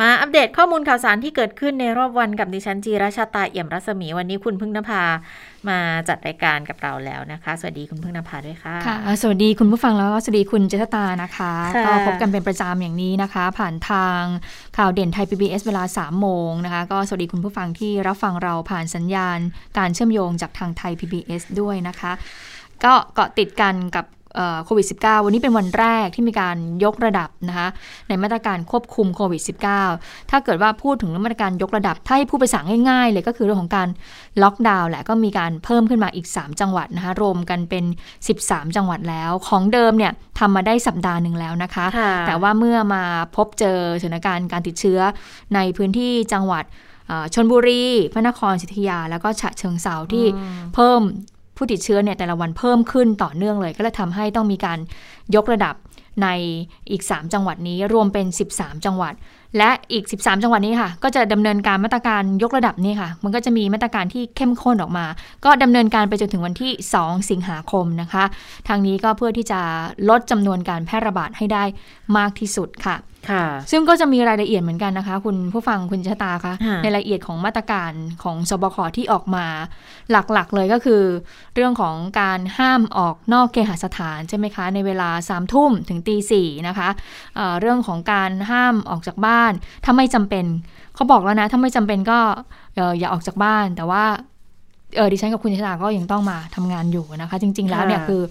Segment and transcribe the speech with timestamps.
[0.00, 5.02] มาอัปเดตข้อมูลข่าวสารที่เกิดขึ้นในรอบวันกับดิฉันจีราชาตาเอี่ยมรัศมีวันนี้คุณพึ่งนภา
[5.68, 5.78] มา
[6.08, 14.20] จัดรายการกับเราแล้วนะคะ สวัสดีคุณพึ่งนภาด้วยค่ะค่ะ สวัสดีคุณผู้ฟังแล้วก็สวัสดีคุณเจษตานะคะค่ะก็พบกันเป็นประจำอย่างนี้นะคะ ผ่านทาง
[14.76, 19.38] ข่าวเด่นไทย PBS เวลา3โมงนะคะ ก็สวัสดีคุณผู้ฟังที่รับฟังเราผ่านสัญญาณ
[19.78, 22.12] การเชื่อมโยงจากทางไทย PBS ด้วยนะคะ
[22.84, 24.04] ก็เกาะติดกันกับ
[24.64, 27.68] โควิด -19 วันนี้เป็นวันแรกที่มีการยกระดับนะคะ
[28.08, 29.42] ในมาตรการควบคุมโควิด
[29.86, 33.88] -19 ถ้าเกิดว่าพูดถึงเรื่องมาตรการยกระดับ ถ้าให้ผู้ไปสั่งง่ายๆ เลยก็คือเรื่องของการ
[34.42, 37.84] ล็อกดาวน์แหละก็มีการเพิ่มขึ้นมาอีก 3 จังหวัดนะคะรวมกันเป็น
[38.28, 43.04] 13 จังหวัดแล้ว ของเดิมเนี่ยทำมาได้สัปดาห์หนึ่งแล้วนะคะค่ะแต่ว่าเมื่อมา
[43.36, 45.00] พบเจอสถานการณ์การติดเชื้อ
[45.54, 46.64] ในพื้นที่จังหวัด
[47.08, 50.26] เอ่อชนบุรี พระนครศรีอยุธยา แล้วก็ฉะเชิงเซาที่
[50.74, 51.00] เพิ่ม
[51.58, 54.78] ผู้ติดเชื้อเนี่ยแต่ละวันเพิ่มขึ้นต่อเนื่องเลย ก็เลยทำให้ต้องมีการ
[55.34, 55.74] ยกระดับ
[56.22, 56.28] ใน
[56.90, 59.14] อีก 3 จังหวัดนี้รวมเป็น 13 จังหวัด
[59.58, 65.06] และอีก 13 จังหวัดนี้ค่ะ ก็จะดำเนินการมาตรการยกระดับนี้ค่ะ มันก็จะมีมาตรการที่เข้มข้นออกมา
[65.44, 68.24] ก็ดำเนินการไปจนถึงวันที่ 2 สิงหาคมนะคะ
[68.68, 69.60] ทางนี้ก็เพื่อที่จะ
[70.08, 71.64] ลดจำนวนการแพร่ระบาดให้ได้
[72.16, 72.96] มากที่สุดค่ะ
[73.30, 79.46] ค่ะ ซึ่งก็จะมีรายละเอียดเหมือนกันนะคะ คุณผู้ฟังคุณชะตาคะค่ะในรายละเอียดของมาตรการของสบคที่ออกมา
[80.10, 81.02] หลักๆเลยก็คือ
[81.54, 86.88] เรื่องของการห้ามออกนอกเคหสถานใช่ไหมคะ ในเวลา3ามทุ่มถึงตีสี่นะคะ
[87.36, 89.52] เอ่อเรื่องของการห้ามออกจากบ้าน
[89.84, 90.44] ถ้าไม่จำเป็น
[90.94, 92.18] เขาบอกแล้วนะ ถ้าไม่จำเป็นก็
[92.74, 94.04] เอ่ออย่าออกจากบ้าน แต่ว่า
[94.96, 98.22] เออดิฉันกับคุณชะตาก็ยังต้องมาทำงานอยู่นะคะ จริง ๆ แล้วเนี่ยค่ะคือ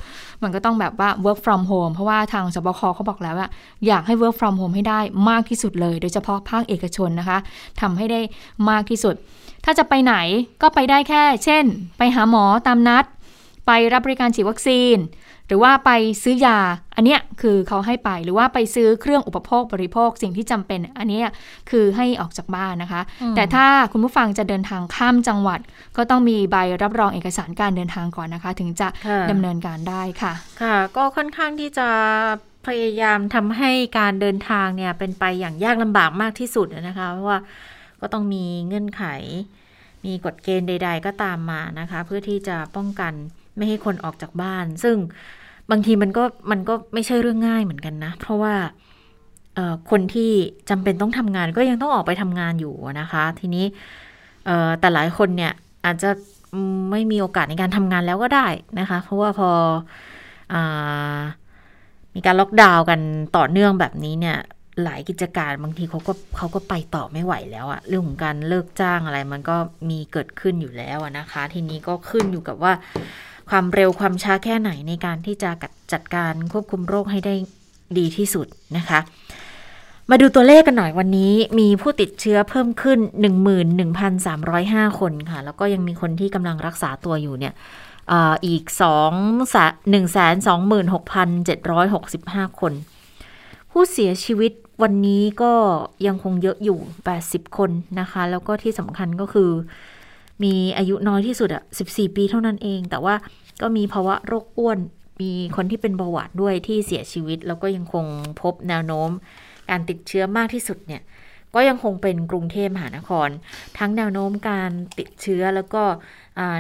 [0.44, 3.50] มันก็ต้องแบบว่า work from home เพราะว่าทางสบคเขาบอกแล้วว่า
[3.88, 7.38] อยากให้ work from home ให้ได้มากที่สุดเลย โดยเฉพาะภาคเอกชนนะคะ
[7.82, 8.22] ทำให้ได้
[8.70, 9.16] มากที่สุด
[9.66, 10.16] ถ้าจะไปไหน
[10.62, 11.64] ก็ไปได้แค่ เช่น
[11.98, 13.06] ไปหาหมอตามนัด
[13.68, 14.98] ไปรับบริการฉีดวัคซีน
[15.48, 15.92] หรือว่าไป
[16.24, 16.58] ซื้อยา
[16.96, 21.32] อันเนี้ยคือเขาให้ไป หรือว่าไปซื้อเครื่องอุปโภคบริโภคสิ่งที่จำเป็น อันเนี้ย
[21.70, 23.02] คือให้ออกจากบ้านนะคะ
[23.36, 25.60] แต่ถ้าคุณผู้ฟังจะเดินทางข้ามจังหวัด
[25.98, 31.90] ก็ต้องมีใบรับรองเอกสารการเดินทางก่อนนะคะ ถึงจะค่ะดำเนินการได้ค่ะ ค่ะ ก็ค่อนข้างที่จะ
[32.68, 37.40] พยายามทำให้การเดินทางเนี่ยเป็นไปอย่างยากลำบากมากที่สุดนะคะ เพราะว่า
[38.02, 39.04] ก็ต้องมีเงื่อนไข
[40.06, 43.14] มีกฎเกณฑ์ใด ๆ ก็ตามมานะคะ เพื่อที่จะป้องกัน
[43.58, 44.96] ไม่ให้คนออกจากบ้าน ซึ่ง
[45.72, 48.56] บางทีมันก็มันก็ไม่ใช่เรื่องง่ายเหมือนกันนะ เพราะว่า
[49.92, 50.32] คนที่
[50.70, 53.66] จำเป็นต้องทำงานก็ยังต้องออกไปทำงานอยู่นะคะ ทีนี้
[54.80, 55.54] แต่หลายคนเนี่ย
[55.86, 56.10] อาจจะ
[56.92, 58.48] ไม่มีโอกาสในการทำงานแล้วก็ได้
[58.80, 59.50] นะคะ เพราะว่าพอ
[60.54, 60.56] อ
[62.16, 63.00] มีการล็อกดาวน์กัน
[63.38, 64.38] ต่อเนื่องแบบนี้เนี่ย
[64.84, 69.56] หลายกิจการบางทีเขาก็เขาก็ไปต่อไม่ไหวแล้วอะเรื่องของการเลิกจ้างอะไรมันก็
[69.90, 72.74] มีเกิดขึ้นอยู่แล้วนะคะ ทีนี้ก็ขึ้นอยู่กับว่า
[73.50, 75.52] ความเร็วความช้าแค่ไหนในการที่จะ
[75.94, 77.34] จัดการควบคุมโรคให้ได้
[77.98, 78.48] ดีที่สุด
[78.78, 79.00] นะคะ
[80.10, 83.00] มาดูตัวเลขกันหน่อยวันนี้มีผู้ติดเชื้อเพิ่มขึ้น
[83.80, 87.54] 11,305 คนค่ะ แล้วก็ยังมีคนที่กำลังรักษาตัวอยู่เนี่ย
[88.46, 89.12] อีกสอง
[89.90, 92.74] หนึ่งแสนสองหมื่นหกพันเจ็ดร้อยหกสิบห้าคน
[93.72, 94.52] ผู้เสียชีวิต
[94.84, 95.54] วันนี้ก็
[96.08, 99.52] ยังคงเยอะอยู่แปดสิบคนนะคะ แล้วก็ที่สำคัญก็คือ
[100.44, 103.16] มีอายุน้อยที่สุดอะสิบสี่ปีเท่านั้นเอง แต่ว่า
[103.62, 104.80] ก็มีภาวะโรคอ้วน
[105.22, 108.06] มีคนที่เป็นเบาหวานด้วยที่เสียชีวิต แล้วก็ยังคง
[108.42, 109.10] พบแนวโน้ม
[109.70, 111.02] การติดเชื้อมากที่สุดเนี่ย
[111.56, 113.30] ก็ยังคงเป็นกรุงเทพมหานคร
[113.78, 115.84] ทั้งแนวโน้มการติดเชื้อแล้วก็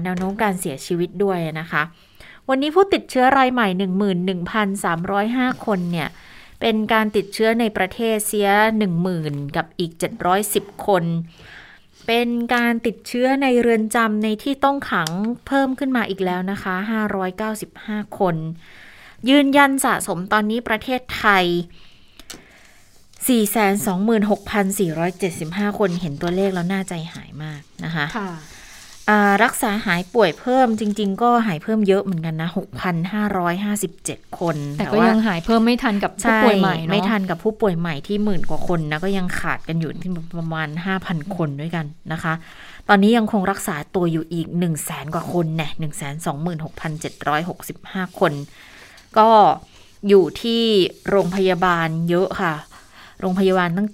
[0.04, 1.84] แนวโน้มการเสียชีวิตด้วยนะคะ
[2.50, 3.68] วันนี้ผู้ติดเชื้อรายใหม่
[4.88, 6.10] 11,305 คนเนี่ย
[6.62, 8.50] เป็นการติดเชื้อในประเทศเสีย
[9.04, 9.92] 10,000 กับอีก
[10.40, 11.04] 710 คน
[12.08, 15.10] เป็นการติดเชื้อในเรือนจำในที่ต้องขัง
[15.48, 16.76] เพิ่มขึ้นมาอีกแล้วนะคะ
[17.48, 18.36] 595 คน
[19.30, 21.46] ยืนยันสะสมตอนนี้ประเทศไทย
[23.38, 28.30] 426,475 คนเห็นตัวเลขแล้วน่าใจหายมากนะคะค่ะ
[29.44, 32.50] รักษาหายป่วยเพิ่มจริง ๆ ก็หายเพิ่มเยอะเหมือนกันนะ
[33.44, 40.70] 6,557 คน แต่ก็ยังหายเพิ่มไม่ทันกับผู้ป่วยใหม่เนาะไม่ทันกับผู้ป่วยใหม่ที่หมื่นกว่าคนนะ ก็ยังขาดกันอยู่ที่ประมาณ
[41.02, 42.34] 5,000 คนด้วยกันนะคะ
[42.90, 48.34] ตอนนี้ยังคงรักษาตัวอยู่อีก 1 0 0 0 0แสนกว่าคนแน่หนึ่งแสนสองหมื่นหกพันเจ็ดร้อยหกสิบห้าคน
[49.18, 49.30] ก็
[50.08, 50.64] อยู่ที่
[51.10, 52.54] โรงพยาบาลเยอะค่ะ
[53.22, 53.90] โรงพยาบาลตั้ง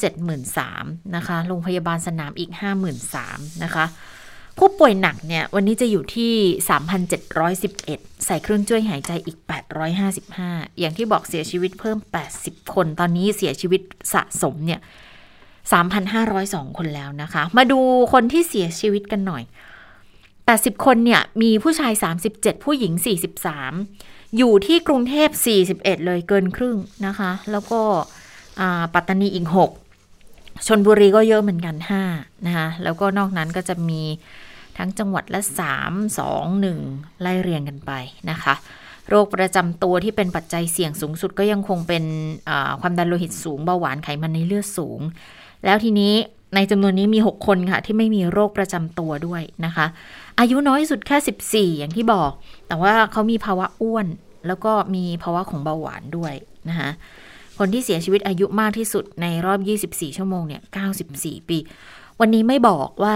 [0.56, 2.51] 73,000นะคะ โรงพยาบาลสนามอีก
[3.07, 3.86] 53,000นะคะ
[4.58, 6.34] ผู้ป่วยหนักเนี่ยวันนี้จะอยู่ที่
[7.46, 9.38] 3,711 ใส่เครื่องช่วยหายใจอีก
[10.10, 11.98] 855 อย่างที่บอกเสียชีวิตเพิ่ม
[12.36, 13.82] 80 คน ตอนนี้เสียชีวิต
[14.14, 14.80] สะสมเนี่ย
[15.78, 17.80] 3,502 คนแล้วนะคะ มาดู
[18.14, 19.44] คนที่เสียชีวิตกันหน่อย
[20.16, 21.94] 80 คนเนี่ยมีผู้ชาย
[22.30, 22.94] 37 ผู้หญิง
[23.66, 25.30] 43 อยู่ที่กรุงเทพ
[25.68, 27.82] 41 เลยเกินครึ่งนะคะ แล้วก็
[28.94, 31.76] ปัตตานีอีก 6ชนบุรีก็เยอะเหมือนกัน
[32.12, 34.02] 5นะคะแล้วก็นอกนั้นก็จะมี
[34.78, 35.42] ทั้งจังหวัดละ
[35.81, 37.92] 3 2 1 ไล่เรียงกันไป
[38.30, 38.56] นะคะ
[39.10, 42.04] โรคประจำตัวที่เป็นปัจจัยเสี่ยงสูงสุดก็ยังคงเป็น
[42.81, 45.00] ความดันโลหิตสูงเบาหวานไขมันในเลือดสูง
[45.66, 46.14] แล้วทีนี้
[46.56, 49.86] ในจำนวนนี้มี 6 คนค่ะ ที่ไม่มีโรคประจำตัวด้วยนะคะ
[50.40, 52.31] อายุน้อยสุดแค่ 14 อย่างที่บอก
[52.68, 54.08] แต่ว่าเขามีภาวะอ้วน
[54.48, 56.34] แล้วก็มีภาวะของเบาหวานด้วย
[56.69, 56.90] นะคะ
[57.58, 59.60] คนที่เสียชีวิตอายุมากที่สุดในรอบ
[59.90, 60.62] 24 ชั่วโมงเนี่ย
[61.06, 61.58] 94 ปี
[62.19, 63.15] วันนี้ไม่บอกว่า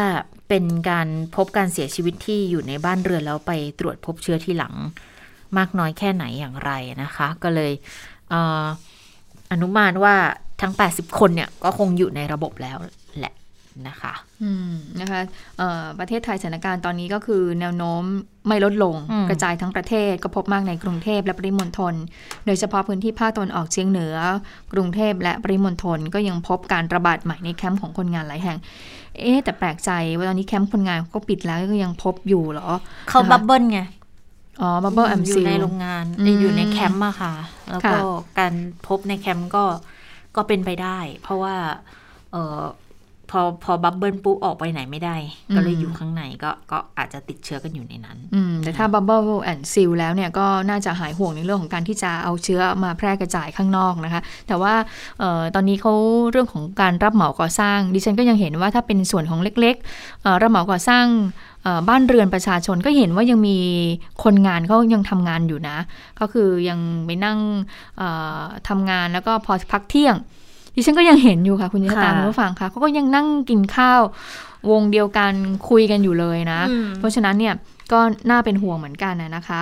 [0.50, 4.74] เป็นการพบการเสียชีวิตที่อยู่ในบ้านเรือนแล้วไปตรวจพบเชื้อที่หลัง
[5.58, 6.72] มากน้อยแค่ไหนอย่างไร
[7.04, 7.72] นะคะ ก็เลย
[8.32, 8.36] อ
[9.52, 10.16] อนุมานว่า
[10.62, 12.78] ทั้ง 80 คนเนี่ยก็คงอยู่ในระบบแล้ว
[13.20, 13.34] แหละ
[13.88, 14.14] นะคะ
[14.44, 14.72] อืม
[15.02, 15.22] นะคะ
[16.00, 18.04] ประเทศไทยสถานการณ์ตอนนี้ก็คือแนวโน้ม
[18.48, 18.96] ไม่ลดลง
[19.30, 21.94] กระจายทั้งประเทศก็พบมากในกรุงเทพและปริมณฑล
[22.46, 24.16] โดยเฉพาะพื้นที่ภาคตะวันออกเฉียงเหนือ
[24.74, 28.58] กรุงเทพและปริมณฑลก็ยังพบการระบาดใหม่ในแคมป์ของคนงานหลายแห่ง
[29.20, 32.68] เอ๊แต่แปลกใจว่าตอนนี้แคมป์คนงานก็ปิดแล้วก็ยังพบอยู่เหรอ
[33.10, 33.80] เขา bubble ไง
[34.62, 36.06] อ๋อ bubble and seal อยู่ในโรงงาน
[36.42, 37.34] อยู่ในแคมป์อะค่ะ
[37.72, 37.98] แล้วก็
[38.40, 38.54] การ
[38.88, 39.64] พบในแคมป์ก็
[40.36, 41.56] ก็เป็นไปได้ เพราะว่า
[42.32, 42.62] เออ
[43.32, 45.16] พอพอ bubble ปุ๊บออกไปไหนไม่ได้
[45.56, 48.18] ก็เลยอยู่ข้างในก็ก็อาจจะติดเชื้อกันอยู่ในนั้น
[48.64, 54.74] แต่ถ้าบับเบิลแอนด์ซิลแล้วเนี่ยก็น่าจะหายห่วงในเรื่องของการที่จะเอาเชื้อมาแพร่กระจายข้างนอกนะคะ แต่ว่า
[55.22, 55.94] ออตอนนี้เขา
[56.32, 61.06] เรื่องของการรับเหมาก่อสร้าง ดิฉันก็ยังเห็นว่าถ้าเป็นส่วนของเล็กๆรับเหมาก่อสร้าง
[61.90, 63.58] บ้านเรือนประชาชนก็เห็นว่ายังมี
[64.24, 65.78] คนงานเขายังทำงานอยู่นะ
[66.20, 67.40] ก็คือยังไปนั่ง
[68.70, 70.16] ทำงานแล้วก็พอพักเที่ยง
[70.78, 74.02] ดิฉันก็ยังเห็นอยู่ค่ะคุณยิตาคุณผู้ฟังค่ะเขาก็ยังนั่งกินข้าว
[74.72, 75.34] วงเดียวกัน
[75.70, 76.60] คุยกันอยู่เลยนะ
[77.00, 77.54] เพราะฉะนั้นเนี่ย
[77.92, 79.62] ก็น่าเป็นห่วงเหมือนกันนะคะ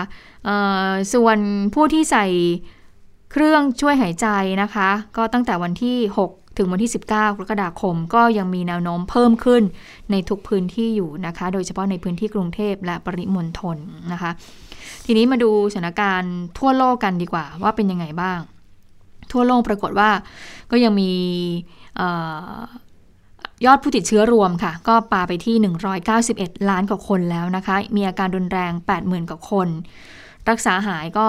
[1.13, 1.37] ส่วน
[1.73, 2.25] ผู้ที่ใส่
[3.31, 4.27] เครื่องช่วยหายใจ
[4.61, 5.97] นะคะ ก็ตั้งแต่วันที่
[6.29, 9.63] 6 ถึงวันที่ 19 กรกฎาคม ก็ยังมีแนวโน้มเพิ่มขึ้น
[10.11, 13.77] ในทุกพื้นที่อยู่นะคะ โดยเฉพาะในพื้นที่กรุงเทพและปริมณฑล
[14.11, 14.31] นะคะ
[15.05, 18.39] ทีนี้มาดูสถานการณ์ทั่วโลกกันดีกว่าว่าเป็นยังไงบ้าง
[19.31, 20.09] ทั่วโลกปรากฏว่า
[20.71, 21.11] ก็ยังมี
[23.65, 25.55] ยอดผู้ติดเชื้อรวมค่ะ ก็ปาไปที่
[26.13, 29.69] 191 ล้านกว่าคนแล้วนะคะ มีอาการรุนแรง 80,000 กว่าคน
[30.49, 31.25] รักษาหายก็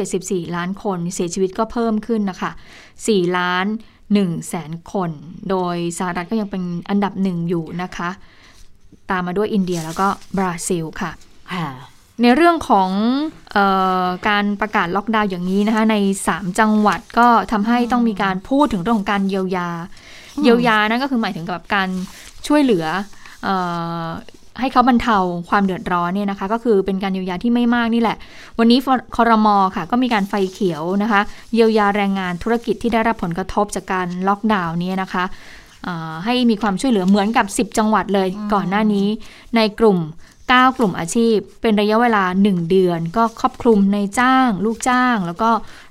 [0.00, 2.50] 174 ล้านคน เสียชีวิตก็เพิ่มขึ้นนะคะ
[2.94, 3.66] 4 ล้าน
[4.06, 5.10] 1แสนคน
[5.50, 8.10] โดยสหรัฐก็ยังเป็นอันดับหนึ่งอยู่นะคะ
[9.10, 11.10] ตามมาด้วยอินเดียแล้วก็บราซิลค่ะ
[12.22, 12.90] ในเรื่องของ
[13.56, 13.58] อ
[14.04, 15.96] อการประกาศล็อกดาวน์อย่างนี้นะคะใน
[16.28, 19.68] 3 จังหวัดก็ทำให้ต้องมีการพูดถึงเรื่องของการเยียวยา
[20.42, 21.88] เยียวยานั่นก็คือหมายถึงกับการ
[22.46, 22.86] ช่วยเหลือ
[23.46, 23.48] อ
[24.04, 24.06] อ
[24.60, 25.16] ให้เขาบรรเทา
[25.50, 28.16] ความเดือดร้อนเนี่ยนะคะ ก็คือเป็นการเยียวยาที่ไม่มากนี่แหละ
[28.58, 28.78] วันนี้
[29.16, 31.20] คอรมอค่ะ ก็มีการไฟเขียวนะคะ
[31.54, 35.24] เยียวยาแรงงานธุรกิจที่ได้รับผลกระทบจากการล็อกดาวน์นี้นะคะ
[36.24, 39.06] ให้มีความช่วยเหลือเหมือนกับ 10 จังหวัดเลยก่อนหน้านี้
[39.56, 39.98] ในกลุ่ม
[40.50, 45.50] 9 กลุ่มอาชีพ เป็นระยะเวลา 1 เดือน ก็ครอบคลุมในจ้าง ลูกจ้าง แล้วก็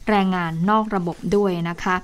[0.10, 1.96] แรงงานนอกระบบด้วยนะคะ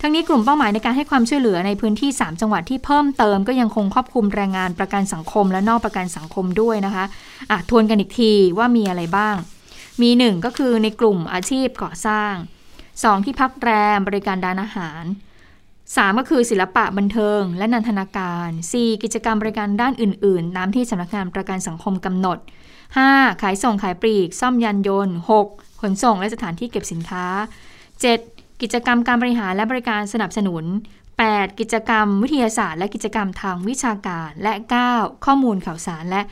[0.00, 7.04] ทั้งนี้กลุ่มเป้าหมายในการให้ความช่วยเหลือในพื้นที่ 3 จังหวัดที่เพิ่มเติมก็ยังคงครอบคลุมแรงงานประกันสังคมและนอกประกันสังคมด้วยนะคะ
[7.50, 9.36] อะทวนกันอีกทีว่ามีอะไรบ้าง
[10.02, 12.32] มี 1 ก็คือในกลุ่มอาชีพก่อสร้าง
[12.80, 15.02] 2 ที่พักแรมบริการด้านอาหาร
[15.94, 22.38] 3 ก็คือศิลปะบันเทิง และนันทนาการ 4 กิจกรรมบริการด้านอื่น ๆ ตามที่สำนักงานประกันสังคมกำหนด
[22.90, 23.42] 5.
[23.42, 25.14] ขายส่งขายปลีก ซ่อมยานยนต์
[25.48, 25.80] 6.
[25.80, 27.26] ขนส่งและสถานที่เก็บสินค้า
[27.94, 28.62] 7.
[28.62, 30.64] กิจกรรมการบริหารและบริการสนับสนุน
[31.12, 31.60] 8.
[31.60, 34.52] กิจกรรมวิทยาศาสตร์ และกิจกรรมทางวิชาการ และ
[34.88, 35.24] 9.
[35.24, 36.22] ข้อมูลข่าวสารและ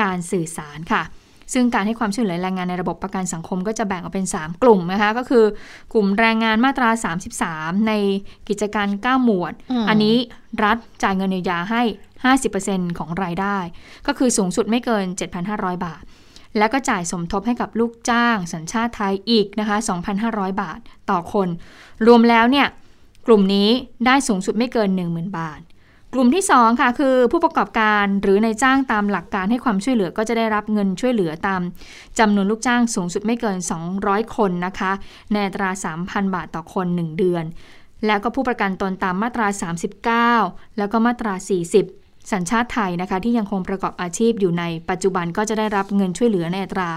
[0.00, 1.02] การสื่อสารค่ะ
[1.52, 5.44] ซึ่งการให้ความช่วยเหลือแรงงานในระบบประกันสังคมก็จะแบ่งออกเป็น 3 กลุ่มนะคะ ก็คือ
[5.92, 6.90] กลุ่มแรงงานมาตรา
[7.38, 7.92] 33 ใน
[8.48, 9.52] กิจการ 9 หมวด
[9.88, 10.16] อันนี้
[10.64, 11.82] รัฐจ่ายเงินเยียวยาให้
[12.40, 13.58] 50%ของรายได้
[14.06, 15.04] ก็คือสูงสุดไม่เกิน
[15.44, 16.02] 7,500 บาท
[16.58, 19.76] แล้วก็จ่ายสมทบให้กับลูกจ้าง สัญชาติไทยอีกนะคะ
[20.18, 20.78] 2,500 บาท
[21.10, 21.48] ต่อคน
[22.06, 22.66] รวมแล้วเนี่ย
[23.26, 23.68] กลุ่มนี้
[24.06, 25.60] ได้สูงสุดไม่เกิน 10,000 บาท
[26.14, 31.60] กลุ่มที่ 2 ค่ะคือผู้ประกอบการหรือในจ้างตามหลักการให้ความช่วยเหลือก็จะได้รับเงินช่วยเหลือตาม
[32.18, 33.58] จำนวนลูกจ้างสูงสุดไม่เกิน
[33.96, 34.92] 200 คนนะคะ
[35.32, 35.70] ในตรา
[36.02, 37.44] 3,000 บาทต่อคน 1 เดือน
[38.06, 39.46] แล้วก็ผู้ประกันตนตามมาตรา
[40.32, 41.34] 39 แล้วก็มาตรา
[41.82, 46.90] 40 สัญชาติไทยนะคะที่ยังคงประกอบอาชีพอยู่ในปัจจุบันก็จะได้รับเงินช่วยเหลือในอัตรา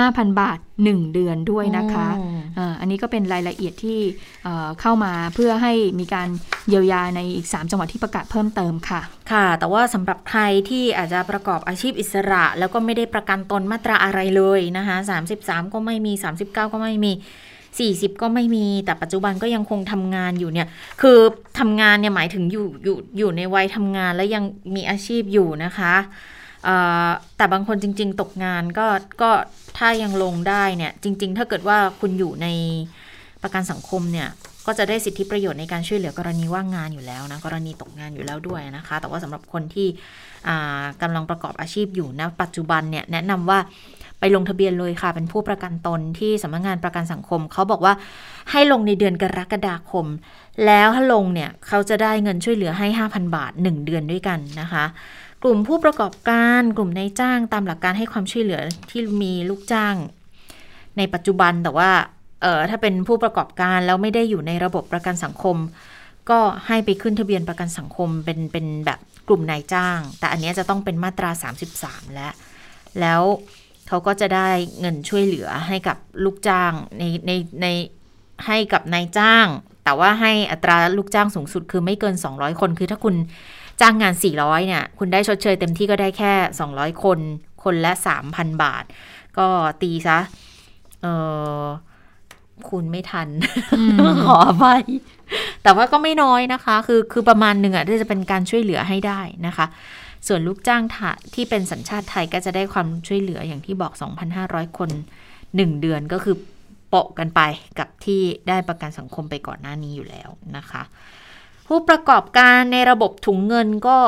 [0.00, 3.98] 5,000 บาท 1 เดือนด้วยนะคะอืมอ่าอันนี้ก็เป็นรายละเอียดที่
[4.44, 6.28] เอ่อเข้ามาเพื่อให้มีการ
[6.68, 9.00] เยียวยาในอีก 3 จังหวัดที่ประกาศเพิ่มเติมค่ะ
[9.32, 14.96] ค่ะ แต่ว่าสำหรับใครที่อาจจะประกอบอาชีพอิสระ แล้วก็ไม่ได้ประกันตนมาตราอะไรเลยนะคะ
[15.34, 17.12] 33 ก็ไม่มี 39 ก็ไม่มี
[17.66, 20.68] 40 ก็ไม่มีแต่ปัจจุบันก็ยังคงทำงานอยู่เนี่ย
[21.00, 21.18] คือ
[21.58, 24.44] ทำงานเนี่ยหมายถึงอยู่อยู่อยู่ในวัยทำงานแล้วยัง
[24.74, 26.41] มีอาชีพอยู่นะคะเอ่อ
[27.36, 28.86] แต่บางคนจริง ๆ ตกงานก็
[29.22, 29.30] ก็
[29.78, 32.46] ถ้ายังลงได้เนี่ยจริง ๆ ถ้าเกิดว่าคุณอยู่ใน
[33.42, 34.28] ประกันสังคมเนี่ย
[34.66, 39.88] ก็จะได้สิทธิประโยชน์ในการช่วยเหลือกรณีว่างงานอยู่แล้วนะกรณีตกงานอยู่แล้วด้วยนะคะ แต่ว่าสำหรับคนที่
[40.48, 43.58] อ่ากำลังประกอบอาชีพอยู่นะปัจจุบันเนี่ยแนะนำว่า
[44.20, 47.94] ไปลงทะเบียนเลยค่ะ เป็นผู้ประกันตนที่สำนักงานประกันสังคม เขาบอกว่า
[48.50, 50.06] ให้ลงในเดือนกรกฎาคม
[50.66, 54.84] แล้วถ้าลงเนี่ยเขาจะได้เงินช่วยเหลือให้ 5,000 บาท 1 เดือนด้วยกันนะคะ
[55.42, 59.94] กลุ่มผู้ประกอบการกลุ่มนายจ้างตามหลักการให้ความช่วยเหลือที่มีลูกจ้าง
[60.96, 61.90] ในปัจจุบันแต่ว่า
[62.42, 65.56] เออถ้าเป็นผู้ประกอบการแล้วไม่ได้อยู่ในระบบประกันสังคม
[66.30, 71.30] ก็ให้ไปขึ้นทะเบียนประกันสังคมเป็นเป็นแบบกลุ่มนายจ้าง แต่อันนี้จะต้องเป็นมาตรา
[71.72, 72.32] 33 แล้ว
[73.00, 73.22] แล้ว
[73.88, 74.48] เขาก็จะได้
[74.80, 77.32] เงินช่วยเหลือให้กับลูกจ้างในใน
[77.62, 77.66] ใน
[78.46, 79.46] ให้กับนายจ้าง
[79.84, 83.14] แต่ว่าให้อัตราลูกจ้างสูงสุดคือไม่เกิน 200 คนคือถ้าคุณ
[83.82, 86.32] จ้างงาน 400 เนี่ย คุณได้ชดเชยเต็มที่ก็ได้แค่
[86.68, 87.18] 200 คน
[87.62, 87.92] คนละ
[88.26, 88.84] 3,000 บาท
[89.38, 89.46] ก็
[89.82, 90.18] ตีซะ
[91.02, 91.06] เอ
[91.62, 91.64] อ
[92.70, 93.28] คุณไม่ทัน
[94.26, 94.84] ขออภัย
[95.62, 99.66] แต่ว่าก็ไม่น้อยนะคะ คือ คือประมาณหนึ่งอะที่จะเป็นการช่วยเหลือให้ได้นะคะ
[100.26, 103.92] ส่วนลูกจ้างทะที่เป็นสัญชาติไทยก็จะได้ความช่วยเหลืออย่างที่บอก
[104.34, 104.90] 2,500 คน
[105.34, 106.36] 1 เดือนก็คือ
[106.88, 107.40] โปะกันไป
[107.78, 110.82] กับที่ได้ประกันสังคมไปก่อนหน้านี้อยู่แล้วนะคะ
[111.68, 113.98] ผู้ประกอบการในระบบถุงเงินก็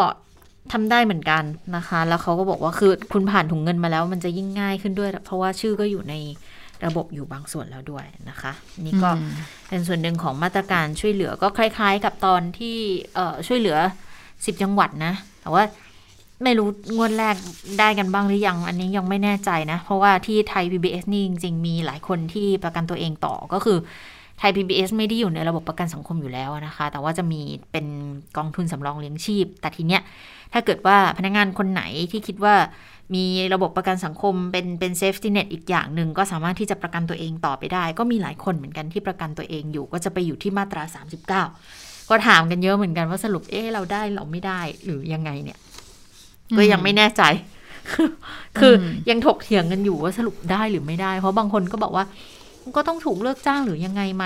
[0.73, 1.43] ทำได้เหมือนกัน
[1.77, 6.15] นะคะ แล้วเขาก็บอกว่าคือคุณผ่านถุงเงินมาแล้ว มันจะยิ่งง่ายขึ้นด้วย เพราะว่าชื่อก็อยู่ใน
[6.87, 8.53] ระบบอยู่บางส่วนแล้วด้วยนะคะ
[8.87, 9.11] นี่ก็
[9.69, 12.77] เป็นส่วนหนึ่งของมาตรการช่วยเหลือก็คล้าย ๆ กับตอนที่
[13.15, 13.77] เอ่อช่วยเหลือ
[14.21, 15.63] 10จังหวัดนะ แต่ว่า
[16.43, 17.37] ไม่รู้งวดแรก
[17.79, 24.14] ได้กันบ้างหรือยัง อันนี้ยังไม่แน่ใจนะ เพราะว่าที่ไทย PBS นี่จริง ๆ มีหลายคนที่ประกันตัวเองต่อก็คือไท
[24.49, 27.41] ย PBS ไม่ได้อยู่ในระบบประกันสังคมอยู่แล้วนะคะ แต่ว่าจะมี
[27.73, 27.87] เป็น
[28.37, 30.03] กองทุนสำรองเลี้ยงชีพ แต่ทีเนี้ย
[30.53, 32.55] ถ้าเกิดว่าพนักงานคนไหนที่คิดว่า
[33.15, 33.25] มี
[33.55, 40.83] ระบบประกันสังคมเป็นเป็น safety net อีกอย่างหนึ่งก็สามารถที่จะประกันตัวเองต่อไปได้ ก็มีหลายคนเหมือนกันที่ประกันตัวเองอยู่ ก็จะไปอยู่ที่มาตรา
[41.31, 45.59] 39 ก็ถามกันเยอะเหมือนกันว่าสรุปเอ๊ะเราได้เราไม่ได้หรือยังไงเนี่ย
[46.57, 47.23] ก็ยังไม่แน่ใจ
[48.59, 48.75] คือ
[49.07, 52.05] อยังถกเถียงกันอยู่ว่าสรุปได้หรือไม่ได้ เพราะบางคนก็บอกว่า
[52.77, 54.25] ก็ต้องถูกเลิกจ้างหรือยังไงไหม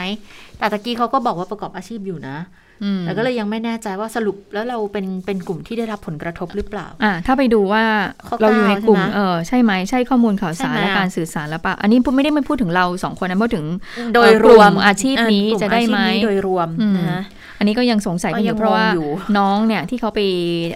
[0.59, 2.37] แต่ตะกี้เขาก็บอกว่าประกอบอาชีพอยู่นะ
[2.85, 7.85] อืมแต่ก็เลยยังไม่แน่ใจว่าสรุปแล้วเราเป็นเป็นกลุ่มที่ได้รับผลกระทบหรือเปล่า อ่า ถ้าไปดูว่า
[8.27, 13.67] ข้อเราอยู่ในกลุ่มเก้าใช่ไหมเออใช่ไหมใช่ข้อมูลข่าวสารใช่ไหมและการสื่อสารแล้วปะอันนี้พูดไม่ได้ไม่พูดถึงเราสองคนนะพูดถึง
[14.15, 17.23] โดยเอ่อรวมกลุ่มอาชีพนี้เออกลุ่จะได้ไหมอาชีพนี้โดยรวมอืมนะฮะ
[17.59, 20.21] อันนี้ก็ยังสงสัยกันอก็ยัยู่งเพราะว่างงอยู่น้องเนี่ยที่เขาไป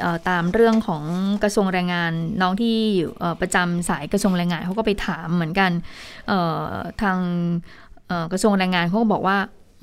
[0.00, 1.02] เอ่อตามเรื่องของ
[1.42, 2.12] กระทรวงแรงงาน
[2.42, 5.70] น้องที่อยู่เอ่อประจำสายกระทรวงแรงงานเขาก็ไปถามเหมือนกัน
[6.28, 6.66] เอ่อ
[7.02, 7.18] ทาง
[8.08, 9.38] เอ่อกระทรวงแรงงานเขาก็บอกว่า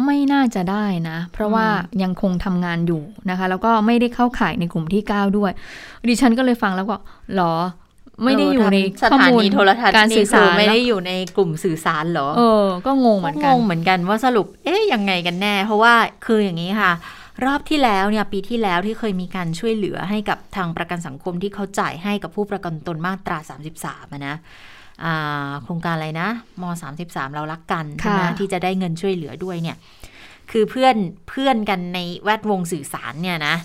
[0.05, 1.67] ไม่น่าจะได้นะ เพราะว่า
[2.03, 5.51] ยังคงทำงานอยู่นะคะ แล้วก็ไม่ได้เข้าข่ายในกลุ่มที่ 9 ด้วย
[6.09, 6.97] ดิฉันก็เลยฟังแล้วก็
[7.35, 7.53] หรอ
[8.23, 15.93] ไม่ได้อยู่ในสข้อถามูลนีโทรทัศน์การนี่สื่อคืสารไม่ได้แล้วอยู่ในกลุ่มสื่อสารเหรอ เออ ก็งงเหมือนก็กังนงเหมือนกันว่าสรุป เอ๊ยยังไงกันแน่ เพราะว่า
[16.25, 16.91] คืออย่างนี้ค่ะ
[17.45, 23.37] รอบที่แล้วเนี่ยปีที่แล้วที่เคยมีการช่วยเหลือให้กับทางประกันสังคมที่เขาจ่ายให้กับผู้ประกันตนมาตรา
[23.75, 24.35] 33อะนะ
[25.03, 26.29] อ่าโครงการอะไรนะ
[26.61, 26.63] ม
[27.01, 29.77] 33 เรารักกันใช่ไหมค่ะที่จะได้เงินช่วยเหลือด้วยเนี่ย
[30.51, 30.95] คือเพื่อน
[31.29, 33.55] เพื่อนกันในแวดวงสื่อสารเนี่ยนะ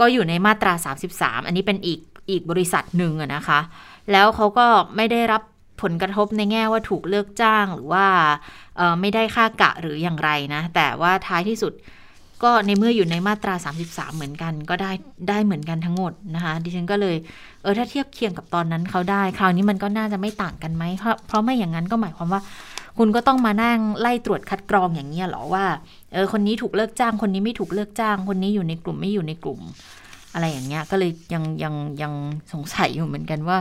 [0.00, 0.72] ก็อยู่ในมาตรา
[1.06, 3.60] 33 อันนี้เป็นอีก อีกบริษัทหนึ่งอะนะคะ
[4.12, 5.42] แล้วเขาก็ไม่ได้รับ
[5.82, 8.06] ผลกระทบในแง่ว่าถูกเลิกจ้างหรือว่า
[9.00, 11.72] ไม่ได้ค่ากะหรืออย่างไรนะ แต่ว่าท้ายที่สุด
[12.42, 14.92] ก็ในเมื่ออยู่ในมาตรา 33 เหมือนกัน ก็ได้
[15.28, 17.16] ได้เหมือนกันทั้งหมดนะคะ ดิฉันก็เลย
[17.62, 22.40] เออถ้าเทียบเคียงกับตอนนั้นเขาได้ คราวนี้มันก็น่าจะไม่ต่างกันไหมเพราะเพราะไม่อย่างนั้นก็หมายความว่า
[22.98, 25.64] คุณก็ต้องมานั่งไล่ตรวจคัดกรองอย่างนี้ยเหรอว่า
[26.12, 29.60] เออคนนี้ถูกเลิกจ้างคนนี้ไม่ถูกเลิกจ้าง คนนี้อยู่ในกลุ่มไม่อยู่ในกลุ่ม
[30.34, 32.12] อะไรอย่างเงี้ยก็เลยยังยังยัง
[32.52, 33.58] สงสัยอยู่เหมือนกันว่า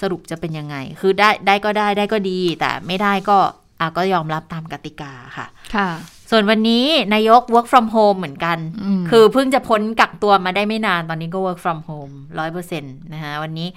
[0.00, 3.38] สรุปจะเป็นยังไง คือได้ได้ก็ได้ได้ก็ดี แต่ไม่ได้ก็
[3.80, 5.88] อะก็ยอมรับตามกติกาค่ะ ค่ะ
[6.30, 13.68] ส่วนวันนี้นายก work from home เหมือนกันอืมคือเพิ่งจะพ้นกักตัวมาได้ไม่นานตอนนี้ก็ work from home ร้อยเปอร์เซ็นต์นะคะวันนี้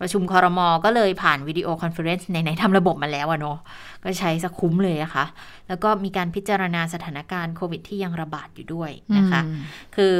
[0.00, 0.68] ประชุมครม.
[0.84, 3.58] ก็เลยผ่าน video conference ในไหนๆทำระบบมาแล้วอะเนาะ
[4.02, 5.24] ก็ใช้สักคุ้มเลยอะค่ะ
[5.68, 9.60] แล้วก็มีการพิจารณาสถานการณ์โควิดที่ยังระบาดอยู่ด้วยนะคะอืม
[9.96, 10.14] คือ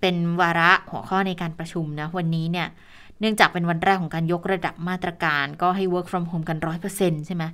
[0.00, 2.68] เป็นวาระหัวข้อในการประชุมนะ วันนี้เนี่ย
[3.20, 7.44] เนื่องจากเป็นวันแรกของการยกระดับมาตรการ ก็ให้ work from home กันร้อยเปอร์เซ็นต์ใช่ไหม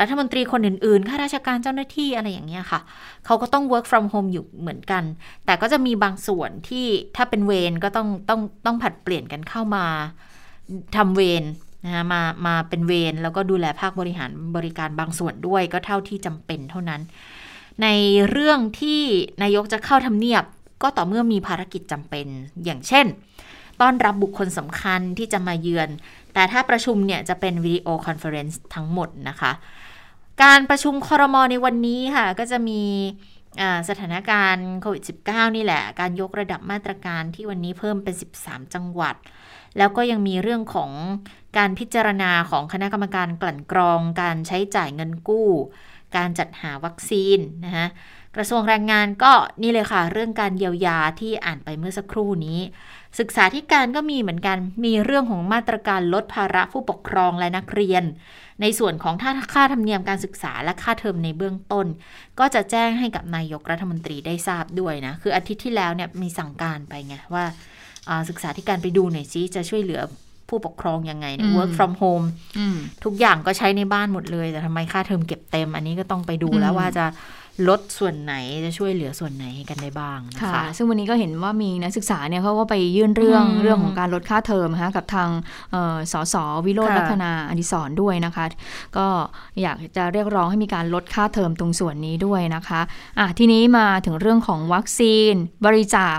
[0.00, 2.80] รัฐมนตรีคนอื่นๆข้าราชการเจ้าหน้าที่อะไรอย่างเงี้ยค่ะ
[3.26, 5.04] เขาก็ต้อง work from home อยู่เหมือนกัน
[5.46, 9.84] แต่ก็จะมีบางส่วนที่ถ้าเป็นเวรก็ต้องต้องต้องผัดเปลี่ยนกันเข้ามา
[10.96, 11.44] ทำเวร
[11.84, 17.00] นะคะมามาเป็นเวรแล้วก็ดูแลภาคบริหารบริการบางส่วนด้วยก็เท่าที่จำเป็นเท่านั้น
[17.82, 17.88] ใน
[18.30, 19.02] เรื่องที่
[19.42, 20.44] นายกจะเข้าทำเนียบ
[20.82, 22.26] ก็ต่อเมื่อมีภารกิจจำเป็น
[22.64, 23.06] อย่างเช่น
[23.80, 25.88] ต้อนรับบุคคลสำคัญที่จะมาเยือน
[26.34, 29.52] แต่ถ้าประชุมเนี่ยจะเป็น video conference ทั้งหมดนะคะ
[30.42, 32.82] การประชุมคอรมอในวันนี้ค่ะ ก็จะมี
[33.88, 39.16] สถานการณ์โควิด -19 นี่แหละ การยกระดับมาตรการที่วันนี้เพิ่มเป็น 13 จังหวัด
[39.78, 40.90] แล้วก็ยังมีเรื่องของ
[41.58, 45.48] การพิจารณาของคณะกรรมการกลั่นกรอง การใช้จ่ายเงินกู้
[46.16, 47.86] การจัดหาวัคซีนนะคะ
[48.36, 49.32] กระทรวงแรงงานก็
[49.62, 52.58] นี่เลยค่ะ เรื่องการเยียวยาที่อ่านไปเมื่อสักครู่นี้
[53.18, 58.02] ศึกษาธิการก็มีเหมือนกัน มีเรื่องของมาตรการลดภาระผู้ปกครองและนักเรียน
[58.60, 61.86] ในส่วนของท่าค่าธรรมเนียมการศึกษาและค่าเทอมในเบื้องต้น
[62.38, 67.44] ก็จะแจ้งให้กับนายกรัฐมนตรีได้ทราบด้วยนะ คืออาทิตย์ที่แล้วเนี่ยมีสั่งการไปไงว่า
[68.28, 70.00] ศึกษาธิการไปดูหน่อยซิจะช่วยเหลือ
[70.48, 72.26] ผู้ปกครองยังไงเนี่ย work from home
[73.04, 77.06] ทุกอย่างก็ใช้ในบ้านหมดเลย แต่ทำไมค่าเทอมเก็บเต็ม อันนี้ก็ต้องไปดูแล้วว่าจะ
[77.68, 85.28] ลดส่วนไหนจะช่วยเหลือส่วนไหนกันได้บ้างนะคะซึ่งวันนี้ก็เห็นว่ามีนักศึกษาเนี่ยเขาก็ไปยื่นเรื่องเรื่องของการลดค่าเทอมนะคะกับทาง
[86.12, 86.34] สส.
[86.66, 88.44] วิโรจน์ลักขณาอดิศรด้วยนะคะ
[88.96, 89.06] ก็
[89.62, 92.80] อยากจะเรียกร้องให้มีการลดค่าเทอมตรงส่วนนี้ด้วยนะคะ
[93.18, 95.32] อะทีนี้มาถึงเรื่องของวัคซีน
[95.66, 96.16] บริจาค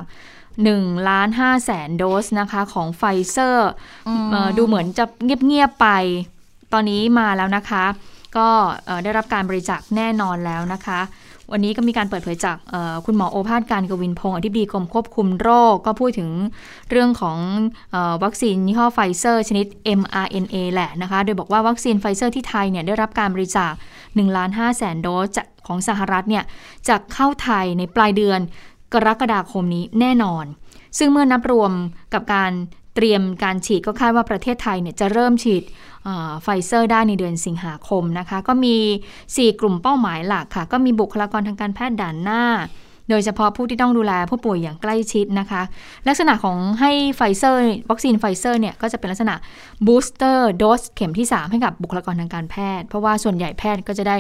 [0.54, 3.72] 1ล้าน5แสนโดสนะคะของไฟเซอร์
[4.58, 5.06] ดูเหมือนจะ
[5.46, 5.88] เงียบๆไป
[6.74, 7.86] ตอนนี้มาแล้วนะคะ
[8.38, 8.50] ก็
[9.04, 11.00] ได้รับการบริจาคแน่นอนแล้วนะคะ
[11.52, 12.58] วันนี้ก็มีการเปิดเผยจาก
[13.06, 16.30] คุณหมอโอภาสการย์กวินพงศ์อธิบดีกรมควบคุมโรค ก็พูดถึง
[16.90, 17.38] เรื่องของ
[17.96, 19.66] อวัคซีนยี่ห้อไฟเซอร์ ชนิด
[20.00, 25.38] mRNA แหละนะคะ โดยบอกว่าวัคซีนไฟเซอร์ที่ไทยเนี่ยได้รับการบริจาค1ล้าน5แสนโดส
[25.68, 26.44] ของสหรัฐเนี่ย
[26.88, 28.40] จะเข้าไทยในปลายเดือน
[28.94, 30.46] กรกฎาคมนี้แน่นอน
[30.98, 31.72] ซึ่งเมื่อนับรวม
[32.14, 32.52] กับการ
[32.96, 35.64] เตรียมการฉีดก็คาดว่าประเทศไทยเนี่ยจะเริ่มฉีด
[36.44, 38.76] ไฟเซอร์ได้ในเดือนสิงหาคมนะคะ ก็มี
[39.20, 42.44] 4 กลุ่มเป้าหมายหลักค่ะ ก็มีบุคลากรทางการแพทย์ด่านหน้า
[43.10, 45.62] โดยเฉพาะผู้ที่ต้องดูแลผู้ป่วยอย่างใกล้ชิดนะคะ
[46.08, 49.36] ลักษณะของให้ไฟเซอร์วัคซีนไฟเซอร์เนี่ย ก็จะเป็นลักษณะ
[49.86, 54.18] booster dose เข็มที่ 3 ให้กับบุคลากรทางการแพทย์ เพราะว่าส่วนใหญ่แพทย์ก็จะได้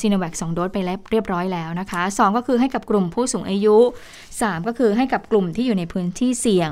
[0.00, 3.76] ซีโนแวคสองโดสไปแล้วเรียบร้อยแล้วนะคะ 2 ก็คือให้กับกลุ่มผู้สูงอายุ
[4.22, 6.70] 3 ก็คือให้กับกลุ่มที่อยู่ในพื้นที่เสี่ยง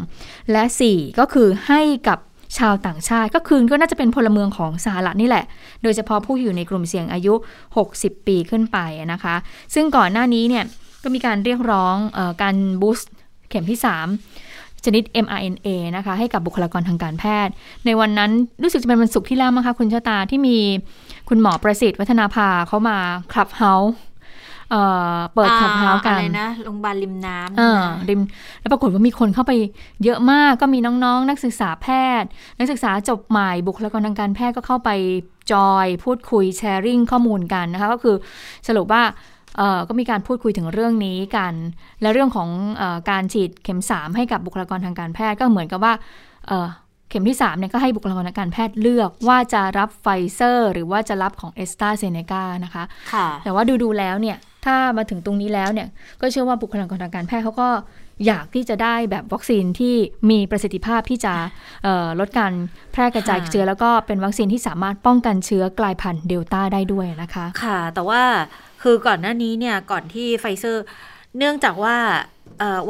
[0.53, 2.19] และ 4 ก็คือให้กับ
[2.59, 5.45] ชาวต่างชาติ ก็คือก็น่าจะเป็นพลเมืองของสหรัฐนี่แหละ
[5.83, 7.35] โดยเฉพาะผู้อยู่ในกลุ่มเสี่ยงอายุ
[7.81, 8.79] 60 ปีขึ้นไป
[9.13, 9.35] นะคะ
[9.75, 10.65] ซึ่งก่อนหน้านี้เนี่ย
[11.03, 13.13] ก็มีการเรียกร้องอการบูสต์
[13.49, 17.53] เข็มที่ 3 ชนิด mRNA นะคะให้กับบุคลากรทางการแพทย์
[17.87, 18.31] ในวันนั้น
[18.63, 20.59] รู้สึกจะเป็นวันศุกร์ที่แล้วมั้งคะคุณชะตาที่มี
[21.29, 22.99] คุณหมอประสิทธิ์วัฒนาภาเขามา
[23.33, 23.93] คลับเฮาส์
[25.35, 28.21] เปิดขับเท้ากันอะไรนะโรงพยาบาลริมน้ำริม
[28.61, 29.53] แล้วปรากฏว่ามีคนเข้าไป
[30.05, 31.87] เยอะมากก็มีน้องๆ นักศึกษาแพ
[32.23, 34.91] ทย์ นักศึกษาจบใหม่บุคลากรทางการแพทย์ก็เข้าไป
[35.53, 38.17] join พูดคุย sharing ข้อมูลกันนะคะ ก็คือ
[38.69, 39.03] สรุปว่า
[39.89, 41.55] ก็มีการพูดคุยถึงเรื่องนี้กัน
[42.03, 42.49] และเรื่องของ
[42.81, 45.93] อการฉีดเข็ม 3 ให้กับบุคลากรทางการแพทย์ก็เหมือนกับว่า
[47.09, 55.89] เข็มที่3เนี่ยก็ให้บุคลากรทางการแพทย์เลือกว่าจะรับไฟเซอร์ หรือว่าจะรับของแอสตราเซเนกานะคะคะแต่ว่าดูดูแล้วเนี่ย ถ้ามาถึงตรงนี้แล้วเนี่ย
[56.21, 57.69] ก็เชื่อว่าบุคลากรทางการแพทย์เขาก็
[58.27, 59.95] อยากที่จะได้แบบวัคซีนที่
[60.31, 61.35] มีประสิทธิภาพที่จะ
[62.21, 62.53] ลดการ
[62.93, 68.23] แพร่กระจายเชื้อแล้วก็เป็นวัคซีนที่สามารถป้องกันเชื้อกลายพันธุ์เดลต้าได้ด้วยนะคะ ค่ะ แต่ว่า
[68.83, 70.85] คือก่อนหน้านี้เนี่ยก่อนที่ไฟเซอร์
[71.39, 71.97] เนื่องจากว่า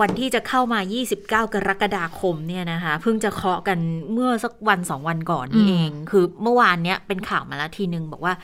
[0.00, 3.79] วันที่จะเข้ามา 29 กรกฎาคมเนี่ยนะคะเพิ่งจะเคาะกัน
[4.12, 8.35] เมื่อสักวันสองวันก่อนนี่เอง คือเมื่อวานเนี้ยเป็นข่าวมาแล้วทีนึงบอกว่า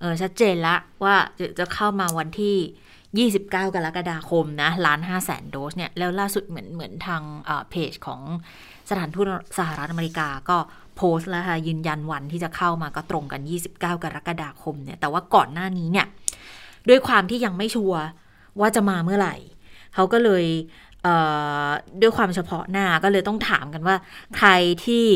[0.00, 7.22] เออชัดเจนละว่าจะจะเข้ามาวันที่ 29 กรกฎาคมนะล้านห้าแสนโดสเนี่ยแล้วล่าสุดเหมือนเหมือนทาง
[7.70, 8.20] เพจของ
[8.90, 9.26] สถานทูต
[9.58, 10.58] สหรัฐอเมริกาก็
[10.96, 16.06] โพสต์แล้วค่ะยืนยันวันที่จะเข้ามาก็ตรงกัน 29 กรกฎาคมเนี่ยแต่ว่าก่อนหน้านี้เนี่ย
[16.88, 18.02] ด้วยความที่ยังไม่ชัวร์
[18.60, 19.36] ว่าจะมาเมื่อไหร่
[19.94, 20.44] เขาก็เลย
[22.00, 23.96] ด้วยความเฉพาะหน้าก็เลยต้องถามกันว่า
[24.36, 24.50] ใคร
[24.84, 25.06] ที่